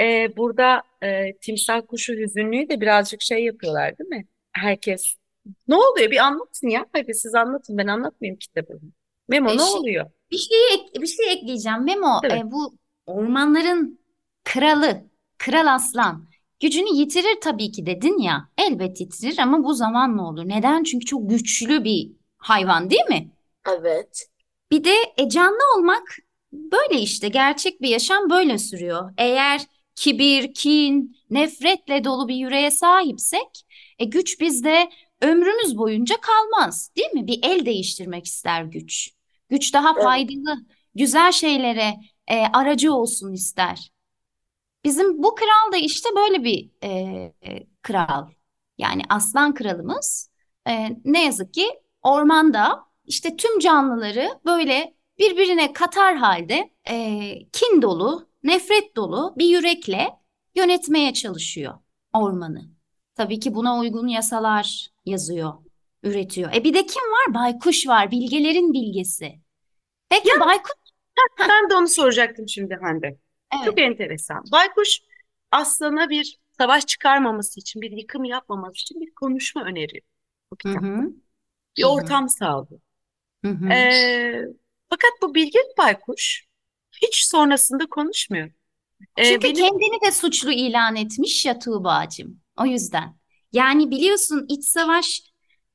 Ee, 0.00 0.36
burada 0.36 0.82
e, 1.02 1.36
timsah 1.40 1.82
kuşu 1.88 2.12
hüzünlüyü 2.12 2.68
de 2.68 2.80
birazcık 2.80 3.22
şey 3.22 3.44
yapıyorlar 3.44 3.98
değil 3.98 4.08
mi? 4.10 4.26
Herkes. 4.52 5.14
Ne 5.68 5.74
oluyor? 5.74 6.10
Bir 6.10 6.16
anlatın 6.16 6.68
ya. 6.68 6.86
Hadi 6.92 7.14
siz 7.14 7.34
anlatın. 7.34 7.78
Ben 7.78 7.86
anlatmayayım 7.86 8.38
kitabı. 8.38 8.80
Memo 9.28 9.50
E, 9.50 9.56
ne 9.56 9.58
şey- 9.58 9.72
oluyor? 9.72 10.10
Bir 10.30 10.36
şey 10.38 10.58
ek- 10.74 11.02
bir 11.02 11.06
şey 11.06 11.32
ekleyeceğim 11.32 11.84
Memo. 11.84 12.20
Tabii. 12.22 12.38
E, 12.40 12.50
bu 12.50 12.76
ormanların 13.06 14.00
kralı, 14.44 15.04
kral 15.42 15.74
aslan 15.74 16.28
gücünü 16.60 16.96
yitirir 16.96 17.40
tabii 17.40 17.72
ki 17.72 17.86
dedin 17.86 18.18
ya. 18.18 18.48
Elbet 18.58 19.00
yitirir 19.00 19.38
ama 19.38 19.64
bu 19.64 19.74
zamanla 19.74 20.22
olur. 20.22 20.48
Neden? 20.48 20.82
Çünkü 20.84 21.06
çok 21.06 21.30
güçlü 21.30 21.84
bir 21.84 22.10
hayvan 22.38 22.90
değil 22.90 23.06
mi? 23.08 23.30
Evet. 23.68 24.26
Bir 24.70 24.84
de 24.84 24.94
e, 25.16 25.28
canlı 25.28 25.58
olmak 25.76 26.16
böyle 26.52 27.00
işte 27.00 27.28
gerçek 27.28 27.82
bir 27.82 27.88
yaşam 27.88 28.30
böyle 28.30 28.58
sürüyor. 28.58 29.12
Eğer 29.18 29.60
kibir, 29.94 30.54
kin, 30.54 31.16
nefretle 31.30 32.04
dolu 32.04 32.28
bir 32.28 32.34
yüreğe 32.34 32.70
sahipsek 32.70 33.66
e, 33.98 34.04
güç 34.04 34.40
bizde 34.40 34.90
ömrümüz 35.22 35.78
boyunca 35.78 36.16
kalmaz, 36.20 36.90
değil 36.96 37.10
mi? 37.10 37.26
Bir 37.26 37.38
el 37.42 37.66
değiştirmek 37.66 38.26
ister 38.26 38.64
güç. 38.64 39.10
Güç 39.48 39.74
daha 39.74 39.92
Evet. 39.94 40.04
faydalı, 40.04 40.66
güzel 40.94 41.32
şeylere 41.32 41.94
e, 42.28 42.38
aracı 42.52 42.94
olsun 42.94 43.32
ister. 43.32 43.91
Bizim 44.84 45.22
bu 45.22 45.34
kral 45.34 45.72
da 45.72 45.76
işte 45.76 46.08
böyle 46.16 46.44
bir 46.44 46.70
e, 46.82 46.88
e, 47.42 47.66
kral. 47.82 48.28
Yani 48.78 49.02
aslan 49.08 49.54
kralımız 49.54 50.30
e, 50.68 50.96
ne 51.04 51.24
yazık 51.24 51.54
ki 51.54 51.66
ormanda 52.02 52.84
işte 53.04 53.36
tüm 53.36 53.58
canlıları 53.58 54.28
böyle 54.44 54.94
birbirine 55.18 55.72
katar 55.72 56.16
halde 56.16 56.70
e, 56.90 56.94
kin 57.52 57.82
dolu, 57.82 58.28
nefret 58.42 58.96
dolu 58.96 59.34
bir 59.38 59.46
yürekle 59.46 60.10
yönetmeye 60.54 61.12
çalışıyor 61.12 61.74
ormanı. 62.12 62.62
Tabii 63.14 63.40
ki 63.40 63.54
buna 63.54 63.78
uygun 63.78 64.06
yasalar 64.06 64.88
yazıyor, 65.04 65.52
üretiyor. 66.02 66.54
E 66.54 66.64
bir 66.64 66.74
de 66.74 66.86
kim 66.86 67.02
var? 67.02 67.34
Baykuş 67.34 67.86
var, 67.86 68.10
bilgelerin 68.10 68.72
bilgesi. 68.72 69.40
Peki 70.08 70.30
baykuş 70.40 70.72
Ben 71.38 71.70
de 71.70 71.74
onu 71.74 71.88
soracaktım 71.88 72.48
şimdi 72.48 72.74
Hande. 72.74 73.18
Evet. 73.54 73.64
Çok 73.66 73.78
enteresan. 73.80 74.44
Baykuş 74.52 75.00
aslana 75.50 76.10
bir 76.10 76.38
savaş 76.58 76.86
çıkarmaması 76.86 77.60
için, 77.60 77.82
bir 77.82 77.90
yıkım 77.90 78.24
yapmaması 78.24 78.72
için 78.72 79.00
bir 79.00 79.14
konuşma 79.14 79.64
öneriyor 79.64 80.02
bu 80.52 80.56
Hı 80.64 80.68
hı, 80.68 81.10
Bir 81.76 81.84
ortam 81.84 82.28
sağlıyor. 82.28 82.80
hı 83.44 83.48
hı. 83.50 83.68
Ee, 83.72 84.44
fakat 84.90 85.10
bu 85.22 85.34
bilgin 85.34 85.74
baykuş 85.78 86.46
hiç 87.02 87.24
sonrasında 87.24 87.86
konuşmuyor. 87.86 88.50
Ee, 89.16 89.24
Çünkü 89.24 89.42
benim 89.42 89.56
kendini 89.56 90.02
de 90.06 90.12
suçlu 90.12 90.52
ilan 90.52 90.96
etmiş 90.96 91.46
ya 91.46 91.58
Tuğba'cığım. 91.58 92.40
O 92.60 92.66
yüzden. 92.66 93.16
Yani 93.52 93.90
biliyorsun 93.90 94.46
iç 94.48 94.64
savaş 94.64 95.22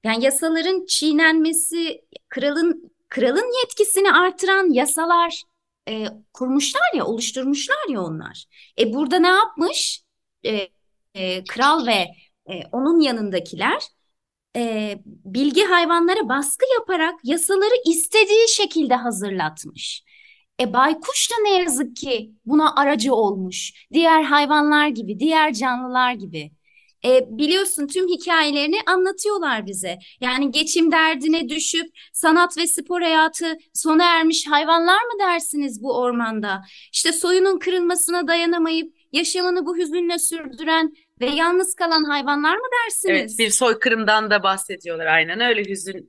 yani 0.03 0.23
yasaların 0.25 0.85
çiğnenmesi 0.85 2.01
kralın 2.29 2.91
kralın 3.09 3.59
yetkisini 3.63 4.11
artıran 4.13 4.73
yasalar 4.73 5.43
e, 5.87 6.07
kurmuşlar 6.33 6.93
ya 6.95 7.05
oluşturmuşlar 7.05 7.89
ya 7.89 8.01
onlar. 8.01 8.45
E 8.79 8.93
burada 8.93 9.19
ne 9.19 9.27
yapmış? 9.27 10.03
E, 10.45 10.67
e, 11.15 11.43
kral 11.43 11.87
ve 11.87 12.07
e, 12.49 12.63
onun 12.71 12.99
yanındakiler 12.99 13.83
e, 14.55 14.95
bilgi 15.05 15.63
hayvanlara 15.63 16.29
baskı 16.29 16.65
yaparak 16.79 17.15
yasaları 17.23 17.75
istediği 17.85 18.49
şekilde 18.49 18.95
hazırlatmış. 18.95 20.03
E 20.61 20.73
baykuş 20.73 21.31
da 21.31 21.35
ne 21.43 21.53
yazık 21.61 21.95
ki 21.95 22.31
buna 22.45 22.75
aracı 22.75 23.15
olmuş. 23.15 23.87
Diğer 23.93 24.23
hayvanlar 24.23 24.87
gibi, 24.87 25.19
diğer 25.19 25.53
canlılar 25.53 26.13
gibi. 26.13 26.51
E, 27.05 27.25
biliyorsun 27.37 27.87
tüm 27.87 28.07
hikayelerini 28.07 28.77
anlatıyorlar 28.85 29.65
bize. 29.67 29.97
Yani 30.21 30.51
geçim 30.51 30.91
derdine 30.91 31.49
düşüp 31.49 31.85
sanat 32.13 32.57
ve 32.57 32.67
spor 32.67 33.01
hayatı 33.01 33.57
sona 33.73 34.05
ermiş 34.19 34.47
hayvanlar 34.47 35.01
mı 35.03 35.19
dersiniz 35.19 35.83
bu 35.83 35.97
ormanda? 35.97 36.61
İşte 36.93 37.11
soyunun 37.13 37.59
kırılmasına 37.59 38.27
dayanamayıp 38.27 38.95
yaşamını 39.11 39.65
bu 39.65 39.77
hüzünle 39.77 40.19
sürdüren 40.19 40.93
ve 41.21 41.25
yalnız 41.25 41.75
kalan 41.75 42.03
hayvanlar 42.03 42.55
mı 42.57 42.63
evet 43.05 43.19
dersiniz? 43.19 43.39
bir 43.39 43.49
soykırımdan 43.49 44.31
da 44.31 44.43
bahsediyorlar 44.43 45.05
aynen 45.05 45.39
öyle 45.39 45.63
hüzünlü 45.69 46.07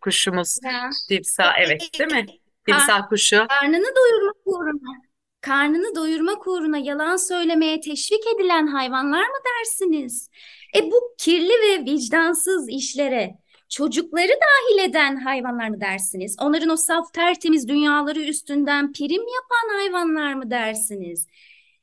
kuşumuz 0.00 0.58
Ya. 0.64 0.90
timsah 1.08 1.52
evet 1.58 1.90
değil 1.98 2.10
mi? 2.12 2.26
Timsah 2.66 3.08
kuşu. 3.08 3.46
Karnını 3.60 3.86
doyurmak 3.96 4.36
uğruna, 4.44 5.02
karnını 5.46 5.94
doyurmak 5.96 6.46
uğruna 6.46 6.78
yalan 6.78 7.16
söylemeye 7.16 7.80
teşvik 7.80 8.22
edilen 8.36 8.66
hayvanlar 8.66 9.22
mı 9.22 9.36
dersiniz? 9.58 10.30
E 10.76 10.90
bu 10.90 11.14
kirli 11.18 11.48
ve 11.50 11.84
vicdansız 11.92 12.68
işlere 12.68 13.34
çocukları 13.68 14.28
dahil 14.32 14.90
eden 14.90 15.16
hayvanlar 15.16 15.68
mı 15.68 15.80
dersiniz? 15.80 16.36
Onların 16.40 16.68
o 16.70 16.76
saf 16.76 17.12
tertemiz 17.12 17.68
dünyaları 17.68 18.20
üstünden 18.20 18.92
prim 18.92 19.22
yapan 19.22 19.78
hayvanlar 19.78 20.34
mı 20.34 20.50
dersiniz? 20.50 21.26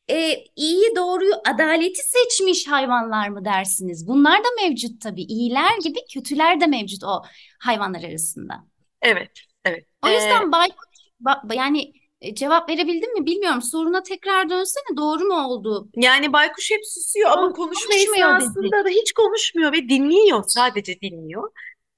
e, 0.10 0.44
iyi, 0.56 0.96
doğruyu, 0.96 1.34
adaleti 1.48 2.02
seçmiş 2.04 2.68
hayvanlar 2.68 3.30
mı 3.30 3.46
dersiniz? 3.46 4.08
Bunlar 4.08 4.40
da 4.40 4.48
mevcut 4.62 5.02
tabii. 5.02 5.22
İyiler 5.24 5.78
gibi 5.84 6.00
kötüler 6.14 6.62
de 6.62 6.68
mevcut 6.68 7.04
o 7.04 7.22
hayvanlar 7.60 8.04
arasında. 8.04 8.66
Evet, 9.02 9.32
evet. 9.66 9.86
O 10.02 10.08
Ee, 10.08 10.10
yüzden 10.10 10.52
baykuş, 10.52 10.88
ba- 11.22 11.56
yani 11.56 11.94
e, 12.24 12.36
cevap 12.36 12.70
verebildim 12.70 13.14
mi 13.14 13.26
bilmiyorum. 13.26 13.62
Soruna 13.62 14.04
tekrar 14.04 14.50
dönsene 14.50 14.98
doğru 14.98 15.26
mu 15.26 15.48
oldu? 15.48 15.88
Yani 15.96 16.34
baykuş 16.34 16.72
hep 16.72 16.88
susuyor 16.88 17.30
ama 17.30 17.42
Kon- 17.48 17.54
konuşma 17.54 17.92
konuşmuyor 17.92 18.30
dedi. 18.30 18.44
esnasında 18.44 18.86
da 18.86 18.90
hiç 18.90 19.12
konuşmuyor 19.12 19.72
ve 19.74 19.90
dinliyor, 19.90 20.44
sadece 20.48 21.02
dinliyor. 21.02 21.52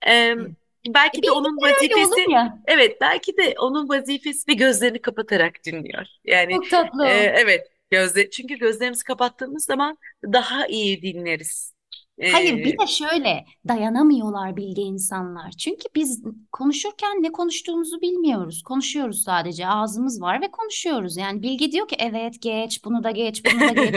Ee, 0.08 0.36
belki 0.88 1.24
de 1.24 1.32
onun 1.32 1.58
vazifesi, 1.62 2.32
ya. 2.32 2.60
evet, 2.68 3.02
belki 3.02 3.38
de 3.38 3.56
onun 3.60 3.90
vazifesi 3.90 4.48
ve 4.48 4.54
gözlerini 4.54 5.02
kapatarak 5.02 5.64
dinliyor. 5.66 6.06
Yani 6.26 6.54
Çok 6.54 6.70
tatlı. 6.70 7.06
e, 7.08 7.34
evet, 7.36 7.68
gözle 7.92 8.30
çünkü 8.30 8.56
gözlerimizi 8.56 9.04
kapattığımız 9.04 9.66
zaman 9.66 9.98
daha 10.24 10.68
iyi 10.68 11.02
dinleriz. 11.02 11.75
Hayır 12.32 12.54
Ee, 12.54 12.64
bir 12.66 12.78
de 12.80 12.88
şöyle 12.88 13.46
dayanamıyorlar 13.68 14.56
bilge 14.58 14.82
insanlar. 14.82 15.52
Çünkü 15.52 15.84
biz 15.96 16.24
konuşurken 16.52 17.24
ne 17.24 17.32
konuştuğumuzu 17.32 18.02
bilmiyoruz. 18.02 18.64
Konuşuyoruz 18.64 19.24
sadece 19.24 19.68
ağzımız 19.68 20.22
var 20.22 20.42
ve 20.42 20.52
konuşuyoruz. 20.52 21.18
Yani 21.18 21.42
bilge 21.42 21.72
diyor 21.72 21.88
ki 21.88 21.96
evet 22.00 22.42
geç 22.42 22.86
bunu 22.86 23.04
da 23.04 23.12
geç 23.12 23.46
bunu 23.46 23.68
da 23.68 23.74
geç. 23.74 23.96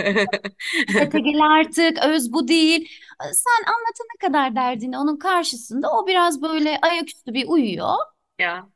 Gel 1.13 1.41
artık 1.41 1.99
öz 2.05 2.33
bu 2.33 2.49
değil. 2.49 2.89
Sen 3.21 3.65
anlatana 3.73 4.19
kadar 4.21 4.57
derdini 4.57 4.99
onun 4.99 5.17
karşısında 5.17 5.93
o 5.93 6.07
biraz 6.07 6.43
böyle 6.43 6.79
ayaküstü 6.83 7.35
bir 7.35 7.49
uyuyor. 7.49 7.95
ya. 8.39 8.69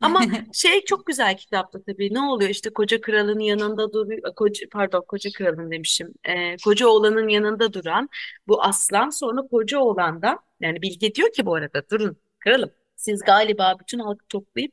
Ama 0.00 0.20
şey 0.52 0.84
çok 0.84 1.06
güzel 1.06 1.36
kitapta 1.36 1.82
tabii. 1.82 2.14
Ne 2.14 2.20
oluyor 2.20 2.50
işte 2.50 2.70
koca 2.70 3.00
kralın 3.00 3.38
yanında 3.38 3.92
duruyor. 3.92 4.34
Koca, 4.36 4.66
pardon 4.72 5.04
koca 5.08 5.30
kralın 5.36 5.70
demişim. 5.70 6.14
Ee, 6.28 6.56
koca 6.64 6.88
oğlanın 6.88 7.28
yanında 7.28 7.72
duran 7.72 8.08
bu 8.48 8.62
aslan 8.62 9.10
sonra 9.10 9.42
koca 9.50 9.78
oğlandan 9.78 10.38
yani 10.60 10.82
Bilge 10.82 11.14
diyor 11.14 11.32
ki 11.32 11.46
bu 11.46 11.54
arada 11.54 11.82
durun 11.90 12.16
kralım 12.40 12.70
siz 12.96 13.20
galiba 13.20 13.76
bütün 13.80 13.98
halkı 13.98 14.24
toplayıp 14.28 14.72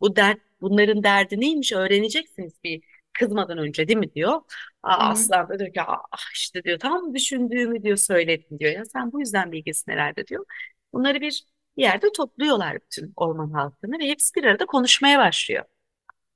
bu 0.00 0.16
dert 0.16 0.38
bunların 0.60 1.02
derdi 1.02 1.40
neymiş 1.40 1.72
öğreneceksiniz 1.72 2.52
bir 2.64 2.82
kızmadan 3.12 3.58
önce 3.58 3.88
değil 3.88 3.98
mi 3.98 4.14
diyor. 4.14 4.40
Aa, 4.82 5.08
aslan 5.10 5.48
da 5.48 5.58
diyor 5.58 5.72
ki 5.72 5.80
ah 5.82 6.32
işte 6.34 6.64
diyor 6.64 6.78
tam 6.78 7.14
düşündüğümü 7.14 7.82
diyor 7.82 7.96
söyledin 7.96 8.58
diyor 8.58 8.72
ya 8.72 8.84
sen 8.84 9.12
bu 9.12 9.20
yüzden 9.20 9.52
bilgesin 9.52 9.92
herhalde 9.92 10.26
diyor. 10.26 10.44
Bunları 10.92 11.20
bir 11.20 11.42
bir 11.76 11.82
yerde 11.82 12.12
topluyorlar 12.12 12.78
bütün 12.80 13.12
orman 13.16 13.50
halkını 13.50 13.98
ve 13.98 14.08
hepsi 14.08 14.34
bir 14.34 14.44
arada 14.44 14.66
konuşmaya 14.66 15.18
başlıyor. 15.18 15.64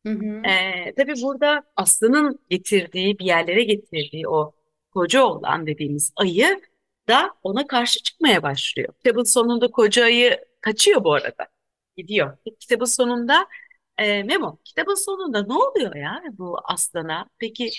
Hı 0.06 0.12
hı. 0.12 0.42
Ee, 0.48 0.94
tabii 0.96 1.14
burada 1.22 1.62
aslanın 1.76 2.38
getirdiği 2.50 3.18
bir 3.18 3.24
yerlere 3.24 3.64
getirdiği 3.64 4.28
o 4.28 4.52
koca 4.90 5.22
oğlan 5.22 5.66
dediğimiz 5.66 6.12
ayı 6.16 6.60
da 7.08 7.30
ona 7.42 7.66
karşı 7.66 8.02
çıkmaya 8.02 8.42
başlıyor. 8.42 8.94
Kitabın 9.04 9.24
sonunda 9.24 9.70
koca 9.70 10.04
ayı 10.04 10.44
kaçıyor 10.60 11.04
bu 11.04 11.14
arada. 11.14 11.48
Gidiyor. 11.96 12.38
Kitabın 12.60 12.84
sonunda 12.84 13.46
e, 13.98 14.22
Memo, 14.22 14.58
kitabın 14.64 14.94
sonunda 14.94 15.42
ne 15.46 15.54
oluyor 15.54 15.94
ya 15.94 16.22
bu 16.32 16.58
aslana? 16.64 17.26
Peki 17.38 17.70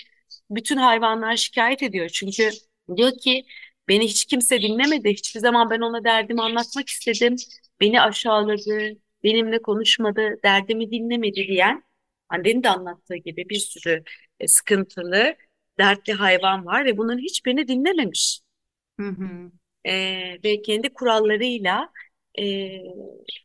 bütün 0.49 0.77
hayvanlar 0.77 1.35
şikayet 1.35 1.83
ediyor. 1.83 2.09
Çünkü 2.09 2.49
diyor 2.95 3.11
ki 3.17 3.45
beni 3.87 4.03
hiç 4.05 4.25
kimse 4.25 4.61
dinlemedi. 4.61 5.09
Hiçbir 5.09 5.39
zaman 5.39 5.69
ben 5.69 5.81
ona 5.81 6.03
derdimi 6.03 6.41
anlatmak 6.41 6.89
istedim. 6.89 7.35
Beni 7.79 8.01
aşağıladı, 8.01 8.97
benimle 9.23 9.61
konuşmadı, 9.61 10.39
derdimi 10.43 10.91
dinlemedi 10.91 11.47
diyen 11.47 11.83
annenin 12.29 12.63
de 12.63 12.69
anlattığı 12.69 13.15
gibi 13.15 13.49
bir 13.49 13.59
sürü 13.59 14.03
e, 14.39 14.47
sıkıntılı, 14.47 15.35
dertli 15.79 16.13
hayvan 16.13 16.65
var 16.65 16.85
ve 16.85 16.97
bunların 16.97 17.21
hiçbirini 17.21 17.67
dinlememiş. 17.67 18.41
Hı 18.99 19.07
hı. 19.07 19.51
E, 19.85 19.93
ve 20.43 20.61
kendi 20.61 20.93
kurallarıyla 20.93 21.89
e, 22.39 22.69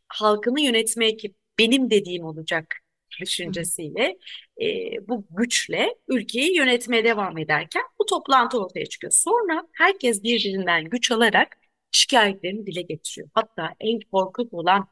halkını 0.07 0.61
yönetmeye 0.61 1.17
ki 1.17 1.33
benim 1.59 1.89
dediğim 1.89 2.23
olacak 2.25 2.75
düşüncesiyle 3.21 4.17
e, 4.61 4.67
bu 5.07 5.25
güçle 5.29 5.95
ülkeyi 6.07 6.57
yönetmeye 6.57 7.03
devam 7.03 7.37
ederken 7.37 7.83
bu 7.99 8.05
toplantı 8.05 8.59
ortaya 8.63 8.85
çıkıyor. 8.85 9.11
Sonra 9.11 9.67
herkes 9.73 10.23
birbirinden 10.23 10.85
güç 10.85 11.11
alarak 11.11 11.57
şikayetlerini 11.91 12.65
dile 12.67 12.81
getiriyor. 12.81 13.29
Hatta 13.33 13.75
en 13.79 13.99
korkak 14.11 14.53
olan 14.53 14.87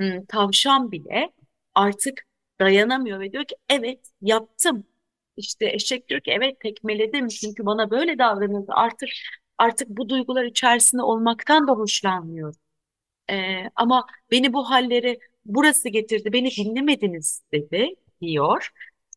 ım, 0.00 0.26
tavşan 0.26 0.92
bile 0.92 1.32
artık 1.74 2.26
dayanamıyor 2.60 3.20
ve 3.20 3.32
diyor 3.32 3.44
ki 3.44 3.56
evet 3.68 4.00
yaptım. 4.20 4.86
İşte 5.36 5.66
eşek 5.66 6.08
diyor 6.08 6.20
ki 6.20 6.30
evet 6.30 6.60
tekmeledim 6.60 7.28
çünkü 7.28 7.66
bana 7.66 7.90
böyle 7.90 8.18
davranıldı. 8.18 8.72
Artık 8.72 9.08
artık 9.58 9.88
bu 9.88 10.08
duygular 10.08 10.44
içerisinde 10.44 11.02
olmaktan 11.02 11.68
da 11.68 11.72
hoşlanmıyorum. 11.72 12.56
Ee, 13.30 13.70
ama 13.76 14.06
beni 14.30 14.52
bu 14.52 14.70
hallere 14.70 15.18
burası 15.46 15.88
getirdi, 15.88 16.32
beni 16.32 16.50
dinlemediniz 16.50 17.42
dedi 17.52 17.94
diyor. 18.20 18.70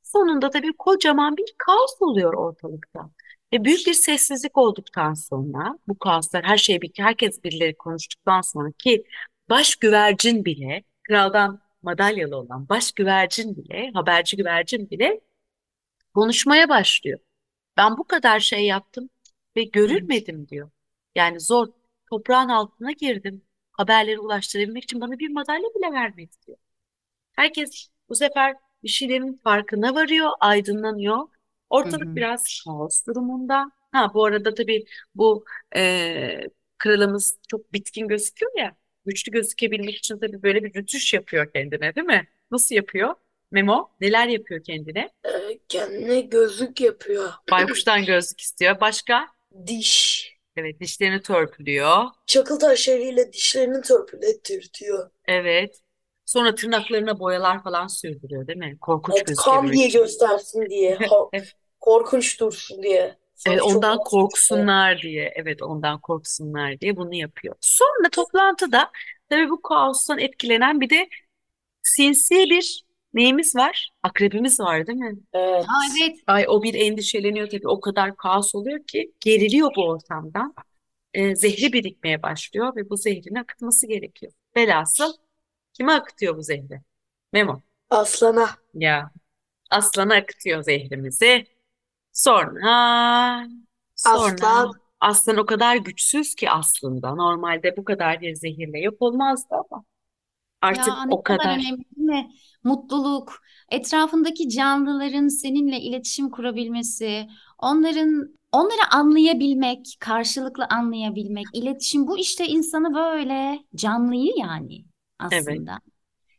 Sonunda 0.04 0.50
tabii 0.50 0.74
kocaman 0.78 1.38
bir 1.38 1.54
kaos 1.58 2.02
oluyor 2.02 2.34
ortalıkta. 2.34 3.12
Ve 3.54 3.64
büyük 3.64 3.88
bir 3.88 3.94
sessizlik 3.94 4.58
olduktan 4.58 5.14
sonra 5.14 5.80
bu 5.88 6.00
kaoslar 6.00 6.46
her 6.46 6.58
şey 6.58 6.82
bir 6.82 6.92
herkes 6.98 7.44
birileri 7.44 7.76
konuştuktan 7.76 8.42
sonra 8.42 8.72
ki 8.72 9.04
baş 9.50 9.76
güvercin 9.76 10.46
bile 10.46 10.84
kraldan 11.04 11.62
madalyalı 11.82 12.38
olan 12.38 12.70
baş 12.70 12.92
güvercin 12.92 13.58
bile 13.58 13.92
haberci 13.94 14.38
güvercin 14.38 14.90
bile 14.90 15.22
konuşmaya 16.16 16.70
başlıyor. 16.70 17.20
Ben 17.78 17.98
bu 17.98 18.04
kadar 18.08 18.40
şey 18.40 18.66
yaptım 18.66 19.10
ve 19.58 19.64
görülmedim 19.64 20.48
diyor. 20.48 20.72
Yani 21.16 21.40
zor 21.40 21.68
toprağın 22.10 22.50
altına 22.50 22.92
girdim. 22.92 23.44
Haberleri 23.78 24.20
ulaştırabilmek 24.20 24.84
için 24.84 25.02
bana 25.02 25.20
bir 25.20 25.30
madalya 25.30 25.70
bile 25.76 25.94
vermedi 25.94 26.32
diyor. 26.48 26.58
Herkes 27.34 27.90
bu 28.10 28.16
sefer 28.16 28.56
bir 28.84 28.90
şeylerin 28.90 29.40
farkına 29.44 29.96
varıyor, 29.96 30.30
aydınlanıyor. 30.40 31.28
Ortalık 31.70 32.08
hı. 32.08 32.16
biraz 32.16 32.62
kaos 32.66 33.06
durumunda. 33.08 33.72
Ha 33.92 34.12
bu 34.14 34.26
arada 34.26 34.54
tabii 34.54 34.86
bu 35.16 35.46
e, 35.76 36.40
kralımız 36.78 37.40
çok 37.48 37.74
bitkin 37.74 38.08
gözüküyor 38.08 38.52
ya. 38.58 38.76
Güçlü 39.06 39.32
gözükebilmek 39.32 39.96
için 39.96 40.20
tabii 40.20 40.44
böyle 40.44 40.64
bir 40.64 40.74
rütuş 40.74 41.14
yapıyor 41.14 41.52
kendine, 41.54 41.96
değil 41.96 42.08
mi? 42.08 42.28
Nasıl 42.52 42.76
yapıyor? 42.76 43.16
Memo, 43.52 43.92
neler 44.02 44.28
yapıyor 44.28 44.64
kendine? 44.64 45.10
Ee, 45.26 45.60
kendine 45.70 46.22
gözlük 46.22 46.82
yapıyor. 46.82 47.30
Baykuştan 47.52 48.06
gözlük 48.06 48.42
istiyor. 48.42 48.82
Başka? 48.82 49.28
Diş. 49.68 50.37
Evet, 50.58 50.80
dişlerini 50.80 51.22
törpülüyor. 51.22 52.04
Çakıl 52.26 52.60
taşlarıyla 52.60 53.34
dişlerini 53.34 53.82
törpülettirtiyor. 53.82 55.10
Evet. 55.26 55.82
Sonra 56.26 56.56
tırnaklarına 56.56 57.20
boyalar 57.20 57.64
falan 57.64 57.88
sürdürüyor, 57.88 58.48
değil 58.48 58.60
mi? 58.60 58.78
Korkunç 58.82 59.24
Evet, 59.24 59.36
kan 59.36 59.72
diye 59.72 59.88
için. 59.88 59.90
göstersin 59.90 60.70
diye. 60.70 60.96
Ha- 60.96 61.30
Evet, 61.34 61.54
korkunç 61.80 62.40
dursun 62.40 62.84
diye. 62.84 63.18
evet, 63.46 63.62
çok 63.64 63.64
ondan 63.64 63.98
korkunç 63.98 64.52
diye. 64.52 64.64
korksunlar 64.64 65.02
diye. 65.02 65.34
Evet, 65.36 65.62
ondan 65.64 66.02
korksunlar 66.02 66.80
diye 66.80 66.96
bunu 66.98 67.16
yapıyor. 67.16 67.56
Sonra 67.62 68.10
toplantıda 68.12 68.92
tabii 69.30 69.50
bu 69.50 69.62
kaostan 69.62 70.20
etkilenen 70.20 70.82
bir 70.82 70.90
de 70.90 71.10
sinsi 71.84 72.36
bir 72.36 72.86
neyimiz 73.14 73.56
var? 73.56 73.92
Akrebimiz 74.04 74.60
var, 74.60 74.88
değil 74.88 75.00
mi? 75.00 75.16
Evet. 75.34 75.64
Aa, 75.64 75.84
evet. 76.02 76.18
Ay 76.28 76.46
o 76.48 76.64
bir 76.64 76.74
endişeleniyor 76.74 77.50
tabii. 77.50 77.68
O 77.68 77.80
kadar 77.80 78.16
kaos 78.18 78.56
oluyor 78.56 78.84
ki 78.84 79.12
geriliyor 79.20 79.72
bu 79.76 79.88
ortamdan. 79.88 80.54
Ee, 81.14 81.36
zehri 81.36 81.74
birikmeye 81.74 82.24
başlıyor 82.24 82.76
ve 82.76 82.90
bu 82.90 82.98
zehrin 82.98 83.36
akıtması 83.36 83.88
gerekiyor. 83.88 84.32
Velhasıl 84.58 85.14
kime 85.74 85.94
akıtıyor 85.94 86.38
bu 86.38 86.44
zehri? 86.44 86.82
Memo. 87.34 87.62
Aslana. 87.90 88.50
Ya 88.74 89.12
aslana 89.70 90.16
akıtıyor 90.16 90.64
zehrimizi. 90.64 91.48
Sonra 92.14 93.48
sonra 93.96 94.34
Aslan. 94.34 94.74
aslan 95.00 95.38
o 95.38 95.46
kadar 95.46 95.76
güçsüz 95.76 96.36
ki 96.36 96.50
aslında. 96.50 97.16
Normalde 97.16 97.78
bu 97.78 97.84
kadar 97.84 98.22
bir 98.22 98.36
zehirle 98.36 98.80
yok 98.80 98.96
olmazdı 99.00 99.48
ama 99.52 99.84
artık 100.62 100.94
Ya 100.94 101.06
o 101.10 101.24
kadar 101.24 101.46
önemli 101.46 101.86
değil 101.96 102.08
mi? 102.10 102.32
Mutluluk, 102.64 103.42
etrafındaki 103.72 104.50
canlıların 104.50 105.28
seninle 105.28 105.80
iletişim 105.82 106.30
kurabilmesi, 106.30 107.28
onların 107.60 108.38
onları 108.52 108.82
anlayabilmek, 108.92 109.86
karşılıklı 110.00 110.66
anlayabilmek, 110.66 111.46
iletişim 111.54 112.08
bu 112.08 112.18
işte 112.20 112.48
insanı 112.48 112.94
böyle 112.94 113.60
canlıyı 113.76 114.32
yani 114.38 114.86
Evet. 115.32 115.48
aslında. 115.50 115.80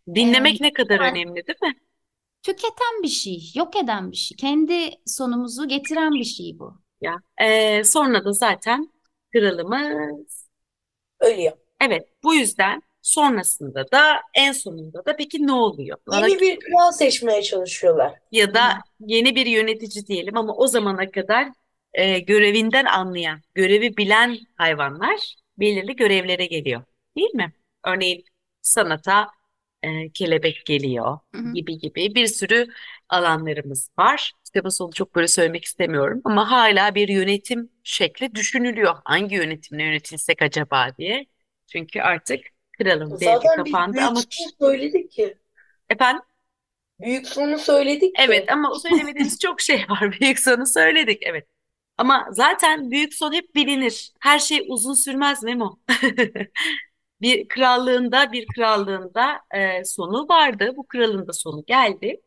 Ee, 0.09 0.15
Dinlemek 0.15 0.61
ne 0.61 0.73
kadar 0.73 1.01
yani 1.01 1.19
önemli 1.19 1.47
değil 1.47 1.59
mi? 1.63 1.75
tüketen 2.43 3.03
bir 3.03 3.09
şey, 3.09 3.53
yok 3.55 3.77
eden 3.77 4.11
bir 4.13 4.17
şey, 4.17 4.37
kendi 4.37 4.91
sonumuzu 5.07 5.69
getiren 5.69 6.13
bir 6.13 6.25
şey 6.25 6.59
bu. 6.59 6.81
Ya 7.01 7.17
ee, 7.41 7.85
sonra 7.85 8.25
da 8.25 8.33
zaten 8.33 8.93
kralımız 9.33 10.49
Ölüyor. 11.21 11.53
Evet, 11.81 12.09
bu 12.23 12.35
yüzden 12.35 12.83
sonrasında 13.09 13.91
da 13.93 14.21
en 14.35 14.53
sonunda 14.53 15.05
da 15.05 15.17
peki 15.17 15.47
ne 15.47 15.53
oluyor? 15.53 15.99
Bana- 16.07 16.29
Yeni 16.29 16.41
bir 16.41 16.59
kral 16.61 16.93
seçmeye 16.93 17.43
çalışıyorlar. 17.43 18.15
ya 18.33 18.55
da 18.55 18.79
yeni 19.01 19.35
bir 19.35 19.47
yönetici 19.47 20.07
diyelim 20.07 20.37
ama 20.37 20.55
o 20.57 20.67
zamana 20.67 21.11
kadar 21.11 21.49
e, 21.93 22.19
görevinden 22.19 22.85
anlayan, 22.85 23.41
görevi 23.55 23.97
bilen 23.97 24.39
hayvanlar 24.57 25.37
belirli 25.59 25.97
görevlere 25.97 26.47
geliyor. 26.47 26.83
Değil 27.17 27.35
mi? 27.35 27.53
Örneğin 27.85 28.25
sanata 28.63 29.29
e, 29.83 30.11
kelebek 30.11 30.67
geliyor 30.67 31.19
Hı 31.35 31.39
hı. 31.39 31.53
gibi 31.53 31.79
gibi 31.79 32.15
bir 32.15 32.27
sürü 32.27 32.69
alanlarımız 33.09 33.91
var. 33.99 34.33
Kitabın 34.45 34.69
sonu 34.69 34.93
çok 34.93 35.15
böyle 35.15 35.29
söylemek 35.29 35.65
istemiyorum 35.65 36.21
ama 36.25 36.51
hala 36.51 36.95
bir 36.95 37.09
yönetim 37.09 37.71
şekli 37.85 38.35
düşünülüyor. 38.35 38.95
Hangi 39.05 39.35
yönetimle 39.35 39.83
yönetilsek 39.83 40.43
acaba 40.43 40.89
diye. 40.99 41.27
Çünkü 41.67 42.01
artık 42.01 42.41
devri 43.21 43.35
Zaten 43.41 43.65
biz 43.65 43.73
kapandı 43.73 43.93
büyük 43.97 44.09
ama 44.09 44.21
söyledik 44.61 45.11
ki. 45.11 45.39
efendim 45.91 46.23
Büyük 47.01 47.27
sonu 47.29 47.59
söyledik 47.59 48.17
ki. 48.17 48.23
Evet 48.25 48.53
ama 48.53 48.75
söylemediğimiz 48.79 49.39
çok 49.43 49.61
şey 49.61 49.87
var. 49.89 50.13
Büyük 50.21 50.39
sonu 50.39 50.67
söyledik. 50.67 51.23
Evet. 51.23 51.47
Ama 51.99 52.29
zaten 52.31 52.91
büyük 52.91 53.15
son 53.15 53.33
hep 53.33 53.55
bilinir. 53.55 54.13
Her 54.21 54.39
şey 54.39 54.67
uzun 54.69 54.95
sürmez 54.95 55.43
Memo. 55.43 55.79
Bir 57.21 57.49
krallığında 57.49 58.33
bir 58.33 58.47
krallığında 58.47 59.41
e, 59.55 59.85
sonu 59.85 60.29
vardı. 60.29 60.73
Bu 60.77 60.87
kralın 60.87 61.29
da 61.29 61.33
sonu 61.33 61.65
geldi. 61.67 62.21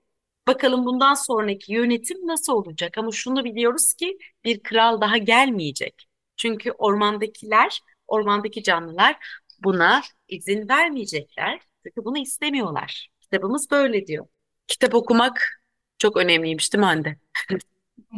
Bakalım 0.48 0.86
bundan 0.86 1.14
sonraki 1.14 1.74
yönetim 1.74 2.28
nasıl 2.28 2.54
olacak? 2.54 2.98
Ama 2.98 3.12
şunu 3.12 3.44
biliyoruz 3.44 3.94
ki 3.94 4.18
bir 4.46 4.64
kral 4.64 5.02
daha 5.02 5.18
gelmeyecek. 5.18 6.08
Çünkü 6.38 6.72
ormandakiler, 6.72 7.80
ormandaki 8.08 8.64
canlılar 8.64 9.18
buna 9.64 10.02
izin 10.32 10.70
vermeyecekler. 10.70 11.62
Çünkü 11.84 12.06
bunu 12.06 12.18
istemiyorlar. 12.18 13.10
Kitabımız 13.22 13.72
böyle 13.72 14.08
diyor. 14.08 14.28
Kitap 14.68 14.96
okumak 14.96 15.64
çok 15.98 16.18
önemliymiş 16.18 16.74
değil 16.74 16.80
mi 16.80 16.86
Hande? 16.86 17.18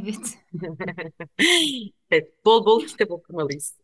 Evet. 0.03 0.37
Evet, 2.11 2.45
bol 2.45 2.65
bol 2.65 2.85
kitap 2.85 3.11
okumalıyız. 3.11 3.77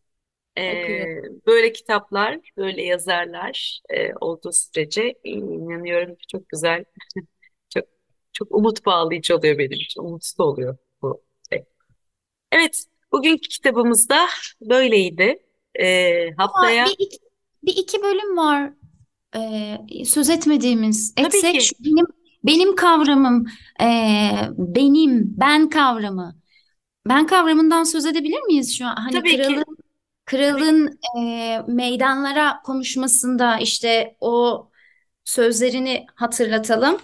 Ee, 0.56 0.84
Okuyorum. 0.84 1.42
böyle 1.48 1.74
kitaplar, 1.74 2.39
böyle 2.58 2.84
yazarlar 2.84 3.82
e, 3.89 4.13
olduğu 4.15 4.52
sürece 4.52 5.13
inanıyorum 5.24 6.15
ki 6.15 6.28
çok 6.28 6.50
güzel, 6.50 6.86
çok 7.70 7.86
çok 8.34 8.56
umut 8.56 8.86
bağlayıcı 8.86 9.38
oluyor 9.38 9.58
benim 9.58 9.72
için. 9.72 10.02
Umutsuz 10.02 10.39
oluyor 10.39 10.78
bu 11.02 11.24
şey. 11.50 11.65
Evet, 12.52 12.86
bugünkü 13.12 13.50
kitabımız 13.50 14.10
da 14.10 14.28
böyleydi. 14.62 15.39
Ee, 15.80 16.32
haftaya 16.38 16.86
bir 16.86 16.96
iki, 17.00 17.18
bir 17.63 17.74
iki 17.78 18.02
bölüm 18.04 18.38
var 18.38 18.74
e, 19.36 20.06
söz 20.06 20.30
etmediğimiz. 20.30 21.15
Tabii 21.15 21.28
Etsek 21.28 21.54
ki. 21.54 21.62
şu 21.62 21.76
benim 21.86 22.06
benim 22.43 22.76
kavramım, 22.76 23.45
e, 23.82 23.86
benim, 24.58 25.24
ben 25.39 25.69
kavramı. 25.69 26.36
Ben 27.10 27.28
kavramından 27.28 27.84
söz 27.84 28.06
edebilir 28.06 28.41
miyiz 28.41 28.78
şu 28.78 28.86
an? 28.88 28.95
Hani 28.95 29.12
Tabii 29.12 29.32
ki. 29.32 29.38
kralın 29.38 29.65
kralın 30.26 31.00
e, 31.19 31.60
meydanlara 31.67 32.62
konuşmasında 32.65 33.58
işte 33.60 34.15
o 34.19 34.65
sözlerini 35.24 36.06
hatırlatalım. 36.15 36.98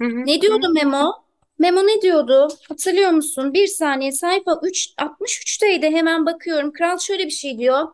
Hı 0.00 0.04
hı, 0.04 0.26
Ne 0.26 0.40
diyordu 0.40 0.68
Memo? 0.74 1.27
Memo 1.58 1.80
ne 1.86 2.02
diyordu? 2.02 2.48
Hatırlıyor 2.68 3.10
musun? 3.10 3.54
Bir 3.54 3.66
saniye 3.66 4.12
sayfa 4.12 4.60
3, 4.62 4.88
63'teydi 4.98 5.90
hemen 5.90 6.26
bakıyorum. 6.26 6.72
Kral 6.72 6.98
şöyle 6.98 7.24
bir 7.26 7.30
şey 7.30 7.58
diyor. 7.58 7.88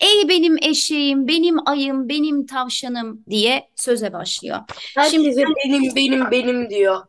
Ey 0.00 0.28
benim 0.28 0.56
eşeğim, 0.62 1.28
benim 1.28 1.68
ayım, 1.68 2.08
benim 2.08 2.46
tavşanım 2.46 3.24
diye 3.30 3.68
söze 3.76 4.12
başlıyor. 4.12 4.58
Herkese 4.96 5.42
benim 5.64 5.96
benim 5.96 6.30
benim 6.30 6.70
diyor. 6.70 7.00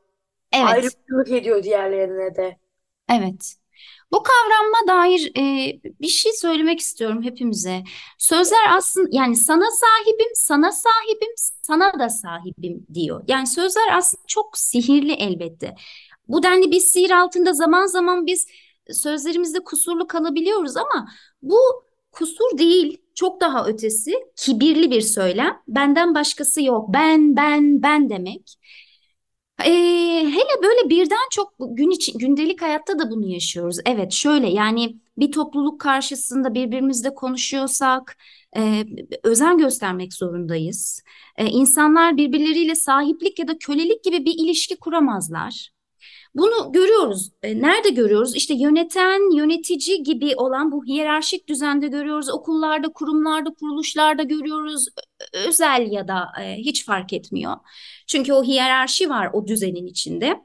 Evet, 0.52 0.68
Ayrımcılık 0.68 1.32
ediyor 1.32 1.64
diğerlerine 1.64 2.36
de. 2.36 2.58
evet. 3.10 3.59
Bu 4.12 4.24
kavramma 4.24 4.88
dair 4.88 5.32
e, 5.38 5.74
bir 6.02 6.08
şey 6.08 6.34
söylemek 6.34 6.80
istiyorum 6.80 7.24
hepimize. 7.24 7.84
Sözler 8.18 8.78
aslında 8.78 9.08
yani 9.12 9.36
sana 9.36 9.66
sahibim, 9.72 10.32
sana 10.34 10.72
sahibim, 10.72 11.34
sana 11.62 12.00
da 12.00 12.10
sahibim 12.10 12.86
diyor. 12.94 13.24
Yani 13.28 13.48
sözler 13.48 13.98
aslında 13.98 14.24
çok 14.28 14.58
sihirli 14.58 15.12
elbette. 15.12 15.76
Bu 16.28 16.44
denli 16.44 16.72
bir 16.72 16.80
sihir 16.80 17.12
altında 17.12 17.54
zaman 17.54 17.86
zaman 17.86 18.26
biz 18.26 18.48
sözlerimizde 18.92 19.60
kusurlu 19.60 20.08
kalabiliyoruz 20.08 20.78
ama 20.78 21.10
bu 21.42 21.60
kusur 22.12 22.58
değil, 22.58 23.02
çok 23.16 23.42
daha 23.42 23.66
ötesi 23.66 24.14
kibirli 24.36 24.92
bir 24.92 25.02
söylem. 25.02 25.58
Benden 25.68 26.16
başkası 26.16 26.62
yok. 26.64 26.86
Ben, 26.94 27.36
ben, 27.36 27.84
ben 27.84 28.10
demek. 28.10 28.56
Ee, 29.66 30.24
hele 30.26 30.64
böyle 30.64 30.90
birden 30.90 31.30
çok 31.32 31.54
gün 31.60 31.90
için 31.90 32.20
gündelik 32.20 32.62
hayatta 32.62 33.00
da 33.00 33.12
bunu 33.12 33.26
yaşıyoruz. 33.26 33.78
Evet, 33.86 34.12
şöyle 34.12 34.50
yani 34.50 34.96
bir 35.18 35.32
topluluk 35.32 35.82
karşısında 35.82 36.54
birbirimizle 36.54 37.14
konuşuyorsak 37.16 38.18
e, 38.58 38.86
özen 39.24 39.58
göstermek 39.58 40.14
zorundayız. 40.14 41.04
E, 41.38 41.46
insanlar 41.46 42.18
birbirleriyle 42.18 42.76
sahiplik 42.76 43.40
ya 43.40 43.48
da 43.48 43.58
kölelik 43.58 44.04
gibi 44.04 44.26
bir 44.26 44.34
ilişki 44.38 44.78
kuramazlar. 44.80 45.70
Bunu 46.36 46.72
görüyoruz. 46.72 47.32
E, 47.44 47.62
Nerede 47.62 47.90
görüyoruz? 47.90 48.36
İşte 48.36 48.54
yöneten, 48.54 49.36
yönetici 49.36 50.04
gibi 50.04 50.36
olan 50.36 50.72
bu 50.72 50.86
hiyerarşik 50.86 51.48
düzende 51.50 51.88
görüyoruz. 51.88 52.30
Okullarda, 52.30 52.90
kurumlarda, 52.94 53.54
kuruluşlarda 53.54 54.24
görüyoruz. 54.24 54.86
Özel 55.48 55.92
ya 55.92 56.08
da 56.08 56.28
e, 56.42 56.56
hiç 56.56 56.86
fark 56.86 57.14
etmiyor. 57.14 57.58
Çünkü 58.08 58.34
o 58.34 58.44
hiyerarşi 58.44 59.10
var 59.10 59.30
o 59.34 59.48
düzenin 59.48 59.86
içinde. 59.86 60.40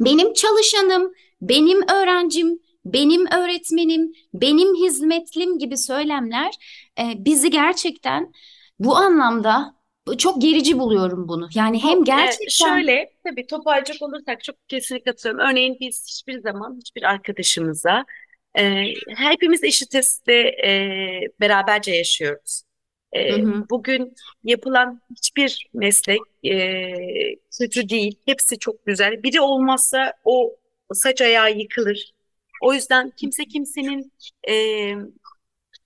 Benim 0.00 0.32
çalışanım, 0.32 1.12
benim 1.42 1.82
öğrencim, 1.82 2.58
benim 2.84 3.26
öğretmenim, 3.26 4.12
benim 4.34 4.74
hizmetlim 4.74 5.58
gibi 5.58 5.76
söylemler 5.76 6.54
e, 7.00 7.24
bizi 7.24 7.50
gerçekten 7.50 8.32
bu 8.78 8.96
anlamda 8.96 9.77
çok 10.16 10.42
gerici 10.42 10.78
buluyorum 10.78 11.28
bunu. 11.28 11.48
Yani 11.54 11.82
hem 11.82 11.98
Ee, 11.98 12.04
gerçekten 12.04 12.48
şöyle 12.48 13.10
tabii 13.24 13.46
toparlayacak 13.46 14.02
olursak 14.02 14.44
çok 14.44 14.68
kesinlikle 14.68 15.10
katılıyorum. 15.12 15.50
Örneğin 15.50 15.76
biz 15.80 16.06
hiçbir 16.08 16.40
zaman 16.40 16.76
hiçbir 16.78 17.02
arkadaşımıza 17.02 18.04
e, 18.58 18.84
hepimiz 19.16 19.64
eşitiz 19.64 20.22
ve 20.28 20.34
e, 20.66 20.70
beraberce 21.40 21.92
yaşıyoruz. 21.92 22.62
E, 23.12 23.32
Hı 23.32 23.42
hı. 23.42 23.64
bugün 23.70 24.14
yapılan 24.44 25.00
hiçbir 25.10 25.70
meslek 25.74 26.20
e, 26.44 27.36
kötü 27.58 27.88
değil. 27.88 28.18
Hepsi 28.26 28.58
çok 28.58 28.86
güzel. 28.86 29.22
Biri 29.22 29.40
olmazsa 29.40 30.12
o 30.24 30.56
saç 30.92 31.20
ayağı 31.20 31.52
yıkılır. 31.58 32.12
O 32.62 32.74
yüzden 32.74 33.10
kimse 33.16 33.44
kimsenin 33.44 34.12
e, 34.48 34.54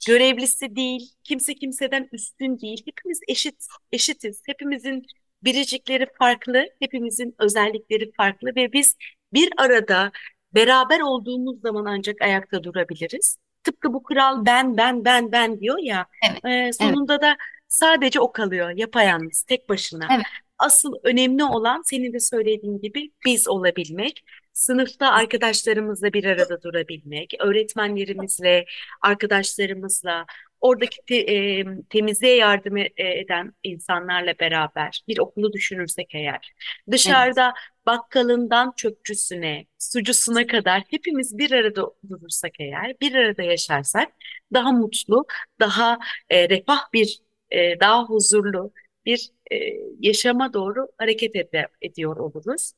görevlisi 0.06 0.76
değil, 0.76 1.10
kimse 1.24 1.54
kimseden 1.54 2.08
üstün 2.12 2.58
değil. 2.58 2.82
Hepimiz 2.86 3.20
eşit, 3.28 3.66
eşitiz. 3.92 4.42
Hepimizin 4.46 5.06
biricikleri 5.42 6.06
farklı, 6.18 6.66
hepimizin 6.80 7.34
özellikleri 7.38 8.12
farklı 8.12 8.48
ve 8.56 8.72
biz 8.72 8.96
bir 9.32 9.52
arada 9.56 10.12
beraber 10.54 11.00
olduğumuz 11.00 11.60
zaman 11.60 11.84
ancak 11.84 12.22
ayakta 12.22 12.64
durabiliriz. 12.64 13.36
Tıpkı 13.64 13.92
bu 13.92 14.02
kural 14.02 14.46
ben, 14.46 14.76
ben, 14.76 15.04
ben, 15.04 15.32
ben 15.32 15.60
diyor 15.60 15.78
ya, 15.82 16.06
Evet, 16.30 16.44
e, 16.44 16.72
sonunda 16.72 17.22
da 17.22 17.36
sadece 17.68 18.20
o 18.20 18.32
kalıyor, 18.32 18.70
yapayalnız, 18.70 19.42
tek 19.42 19.68
başına. 19.68 20.08
Evet. 20.14 20.26
Asıl 20.58 20.94
önemli 21.02 21.44
olan 21.44 21.82
senin 21.84 22.12
de 22.12 22.20
söylediğin 22.20 22.80
gibi 22.80 23.10
biz 23.26 23.48
olabilmek, 23.48 24.24
sınıfta 24.52 25.10
arkadaşlarımızla 25.10 26.12
bir 26.12 26.24
arada 26.24 26.62
durabilmek, 26.62 27.34
öğretmenlerimizle, 27.40 28.64
arkadaşlarımızla, 29.02 30.26
oradaki 30.60 30.96
te- 31.08 31.16
e, 31.34 31.64
temizliğe 31.90 32.36
yardım 32.36 32.76
e- 32.76 32.90
eden 32.96 33.52
insanlarla 33.62 34.34
beraber 34.40 35.02
bir 35.08 35.18
okulu 35.18 35.52
düşünürsek 35.52 36.14
eğer, 36.14 36.52
dışarıda 36.90 37.54
bakkalından 37.86 38.72
çöpçüsüne, 38.76 39.66
sucusuna 39.78 40.46
kadar 40.46 40.82
hepimiz 40.90 41.38
bir 41.38 41.50
arada 41.52 41.82
durursak 42.08 42.60
eğer, 42.60 42.94
bir 43.00 43.14
arada 43.14 43.42
yaşarsak 43.42 44.08
daha 44.52 44.72
mutlu, 44.72 45.26
daha 45.60 45.98
e, 46.30 46.48
refah 46.48 46.92
bir, 46.92 47.20
e, 47.50 47.80
daha 47.80 48.04
huzurlu 48.04 48.72
bir 49.06 49.30
e, 49.52 49.56
yaşama 50.00 50.52
doğru 50.52 50.88
hareket 50.98 51.36
ede- 51.36 51.68
ediyor 51.82 52.16
oluruz. 52.16 52.72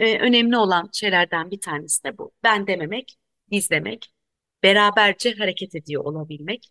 E, 0.00 0.18
önemli 0.18 0.56
olan 0.56 0.88
şeylerden 0.92 1.50
bir 1.50 1.60
tanesi 1.60 2.04
de 2.04 2.18
bu. 2.18 2.32
Ben 2.42 2.66
dememek, 2.66 3.16
biz 3.50 3.70
demek, 3.70 4.12
beraberce 4.62 5.34
hareket 5.34 5.74
ediyor 5.74 6.04
olabilmek, 6.04 6.70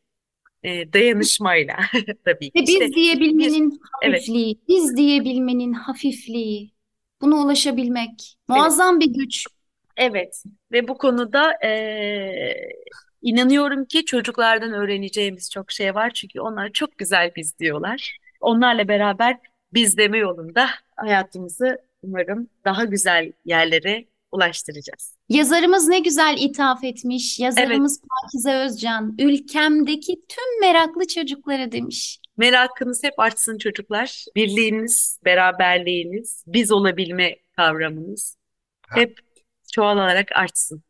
e, 0.63 0.93
dayanışmayla 0.93 1.75
tabii 2.25 2.51
ki. 2.51 2.59
Ve 2.59 2.63
İşte 2.63 2.85
biz 2.85 2.95
diyebilmenin 2.95 3.79
evet. 4.03 4.13
hafifliği, 4.13 4.59
biz 4.67 4.97
diyebilmenin 4.97 5.73
hafifliği, 5.73 6.71
buna 7.21 7.35
ulaşabilmek 7.35 8.37
muazzam 8.47 8.99
bir 8.99 9.13
güç. 9.13 9.45
Evet 9.97 10.43
ve 10.71 10.87
bu 10.87 10.97
konuda 10.97 11.53
eee, 11.63 12.69
inanıyorum 13.21 13.85
ki 13.85 14.05
çocuklardan 14.05 14.73
öğreneceğimiz 14.73 15.51
çok 15.51 15.71
şey 15.71 15.95
var 15.95 16.11
çünkü 16.13 16.41
onlar 16.41 16.71
çok 16.71 16.97
güzel 16.97 17.31
biz 17.35 17.59
diyorlar. 17.59 18.17
Onlarla 18.41 18.87
beraber 18.87 19.37
biz 19.73 19.97
deme 19.97 20.17
yolunda 20.17 20.69
hayatımızı 20.95 21.88
umarım 22.03 22.49
daha 22.65 22.85
güzel 22.85 23.31
yerlere 23.45 24.05
ulaştıracağız. 24.31 25.15
Yazarımız 25.29 25.87
ne 25.87 25.99
güzel 25.99 26.37
ithaf 26.39 26.83
etmiş. 26.83 27.39
Yazarımız 27.39 28.01
Pakize 28.01 28.53
Özcan, 28.53 29.15
ülkemdeki 29.19 30.21
tüm 30.29 30.59
meraklı 30.61 31.07
çocuklara 31.07 31.71
demiş. 31.71 32.19
Merakınız 32.37 33.03
hep 33.03 33.19
artsın 33.19 33.57
çocuklar. 33.57 34.25
Birliğiniz, 34.35 35.19
beraberliğiniz, 35.25 36.43
biz 36.47 36.71
olabilme 36.71 37.35
kavramınız 37.55 38.37
hep 38.89 39.19
çoğalarak 39.73 40.31
artsın. 40.35 40.83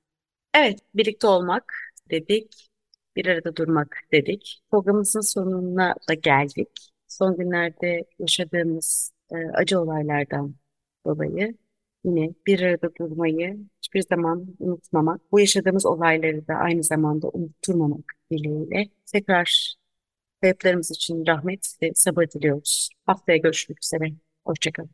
Evet, 0.53 0.79
birlikte 0.95 1.27
olmak 1.27 1.73
dedik, 2.09 2.69
bir 3.15 3.25
arada 3.25 3.55
durmak 3.55 3.97
dedik. 4.11 4.61
Programımızın 4.71 5.21
sonuna 5.21 5.95
da 6.09 6.13
geldik. 6.13 6.69
Son 7.07 7.37
günlerde 7.37 8.05
yaşadığımız 8.19 9.11
e, 9.31 9.35
acı 9.35 9.79
olaylardan 9.79 10.55
dolayı 11.09 11.57
yine 12.03 12.29
bir 12.47 12.61
arada 12.61 12.95
durmayı 12.95 13.57
hiçbir 13.77 14.01
zaman 14.01 14.55
unutmamak, 14.59 15.21
bu 15.31 15.39
yaşadığımız 15.39 15.85
olayları 15.85 16.47
da 16.47 16.53
aynı 16.53 16.83
zamanda 16.83 17.29
unutturmamak 17.29 18.05
dileğiyle 18.31 18.89
tekrar 19.13 19.75
kayıplarımız 20.41 20.91
için 20.91 21.25
rahmet 21.27 21.77
ve 21.81 21.91
sabır 21.95 22.25
diliyoruz. 22.29 22.89
Haftaya 23.05 23.37
görüşmek 23.37 23.83
üzere. 23.83 24.13
Hoşçakalın. 24.45 24.89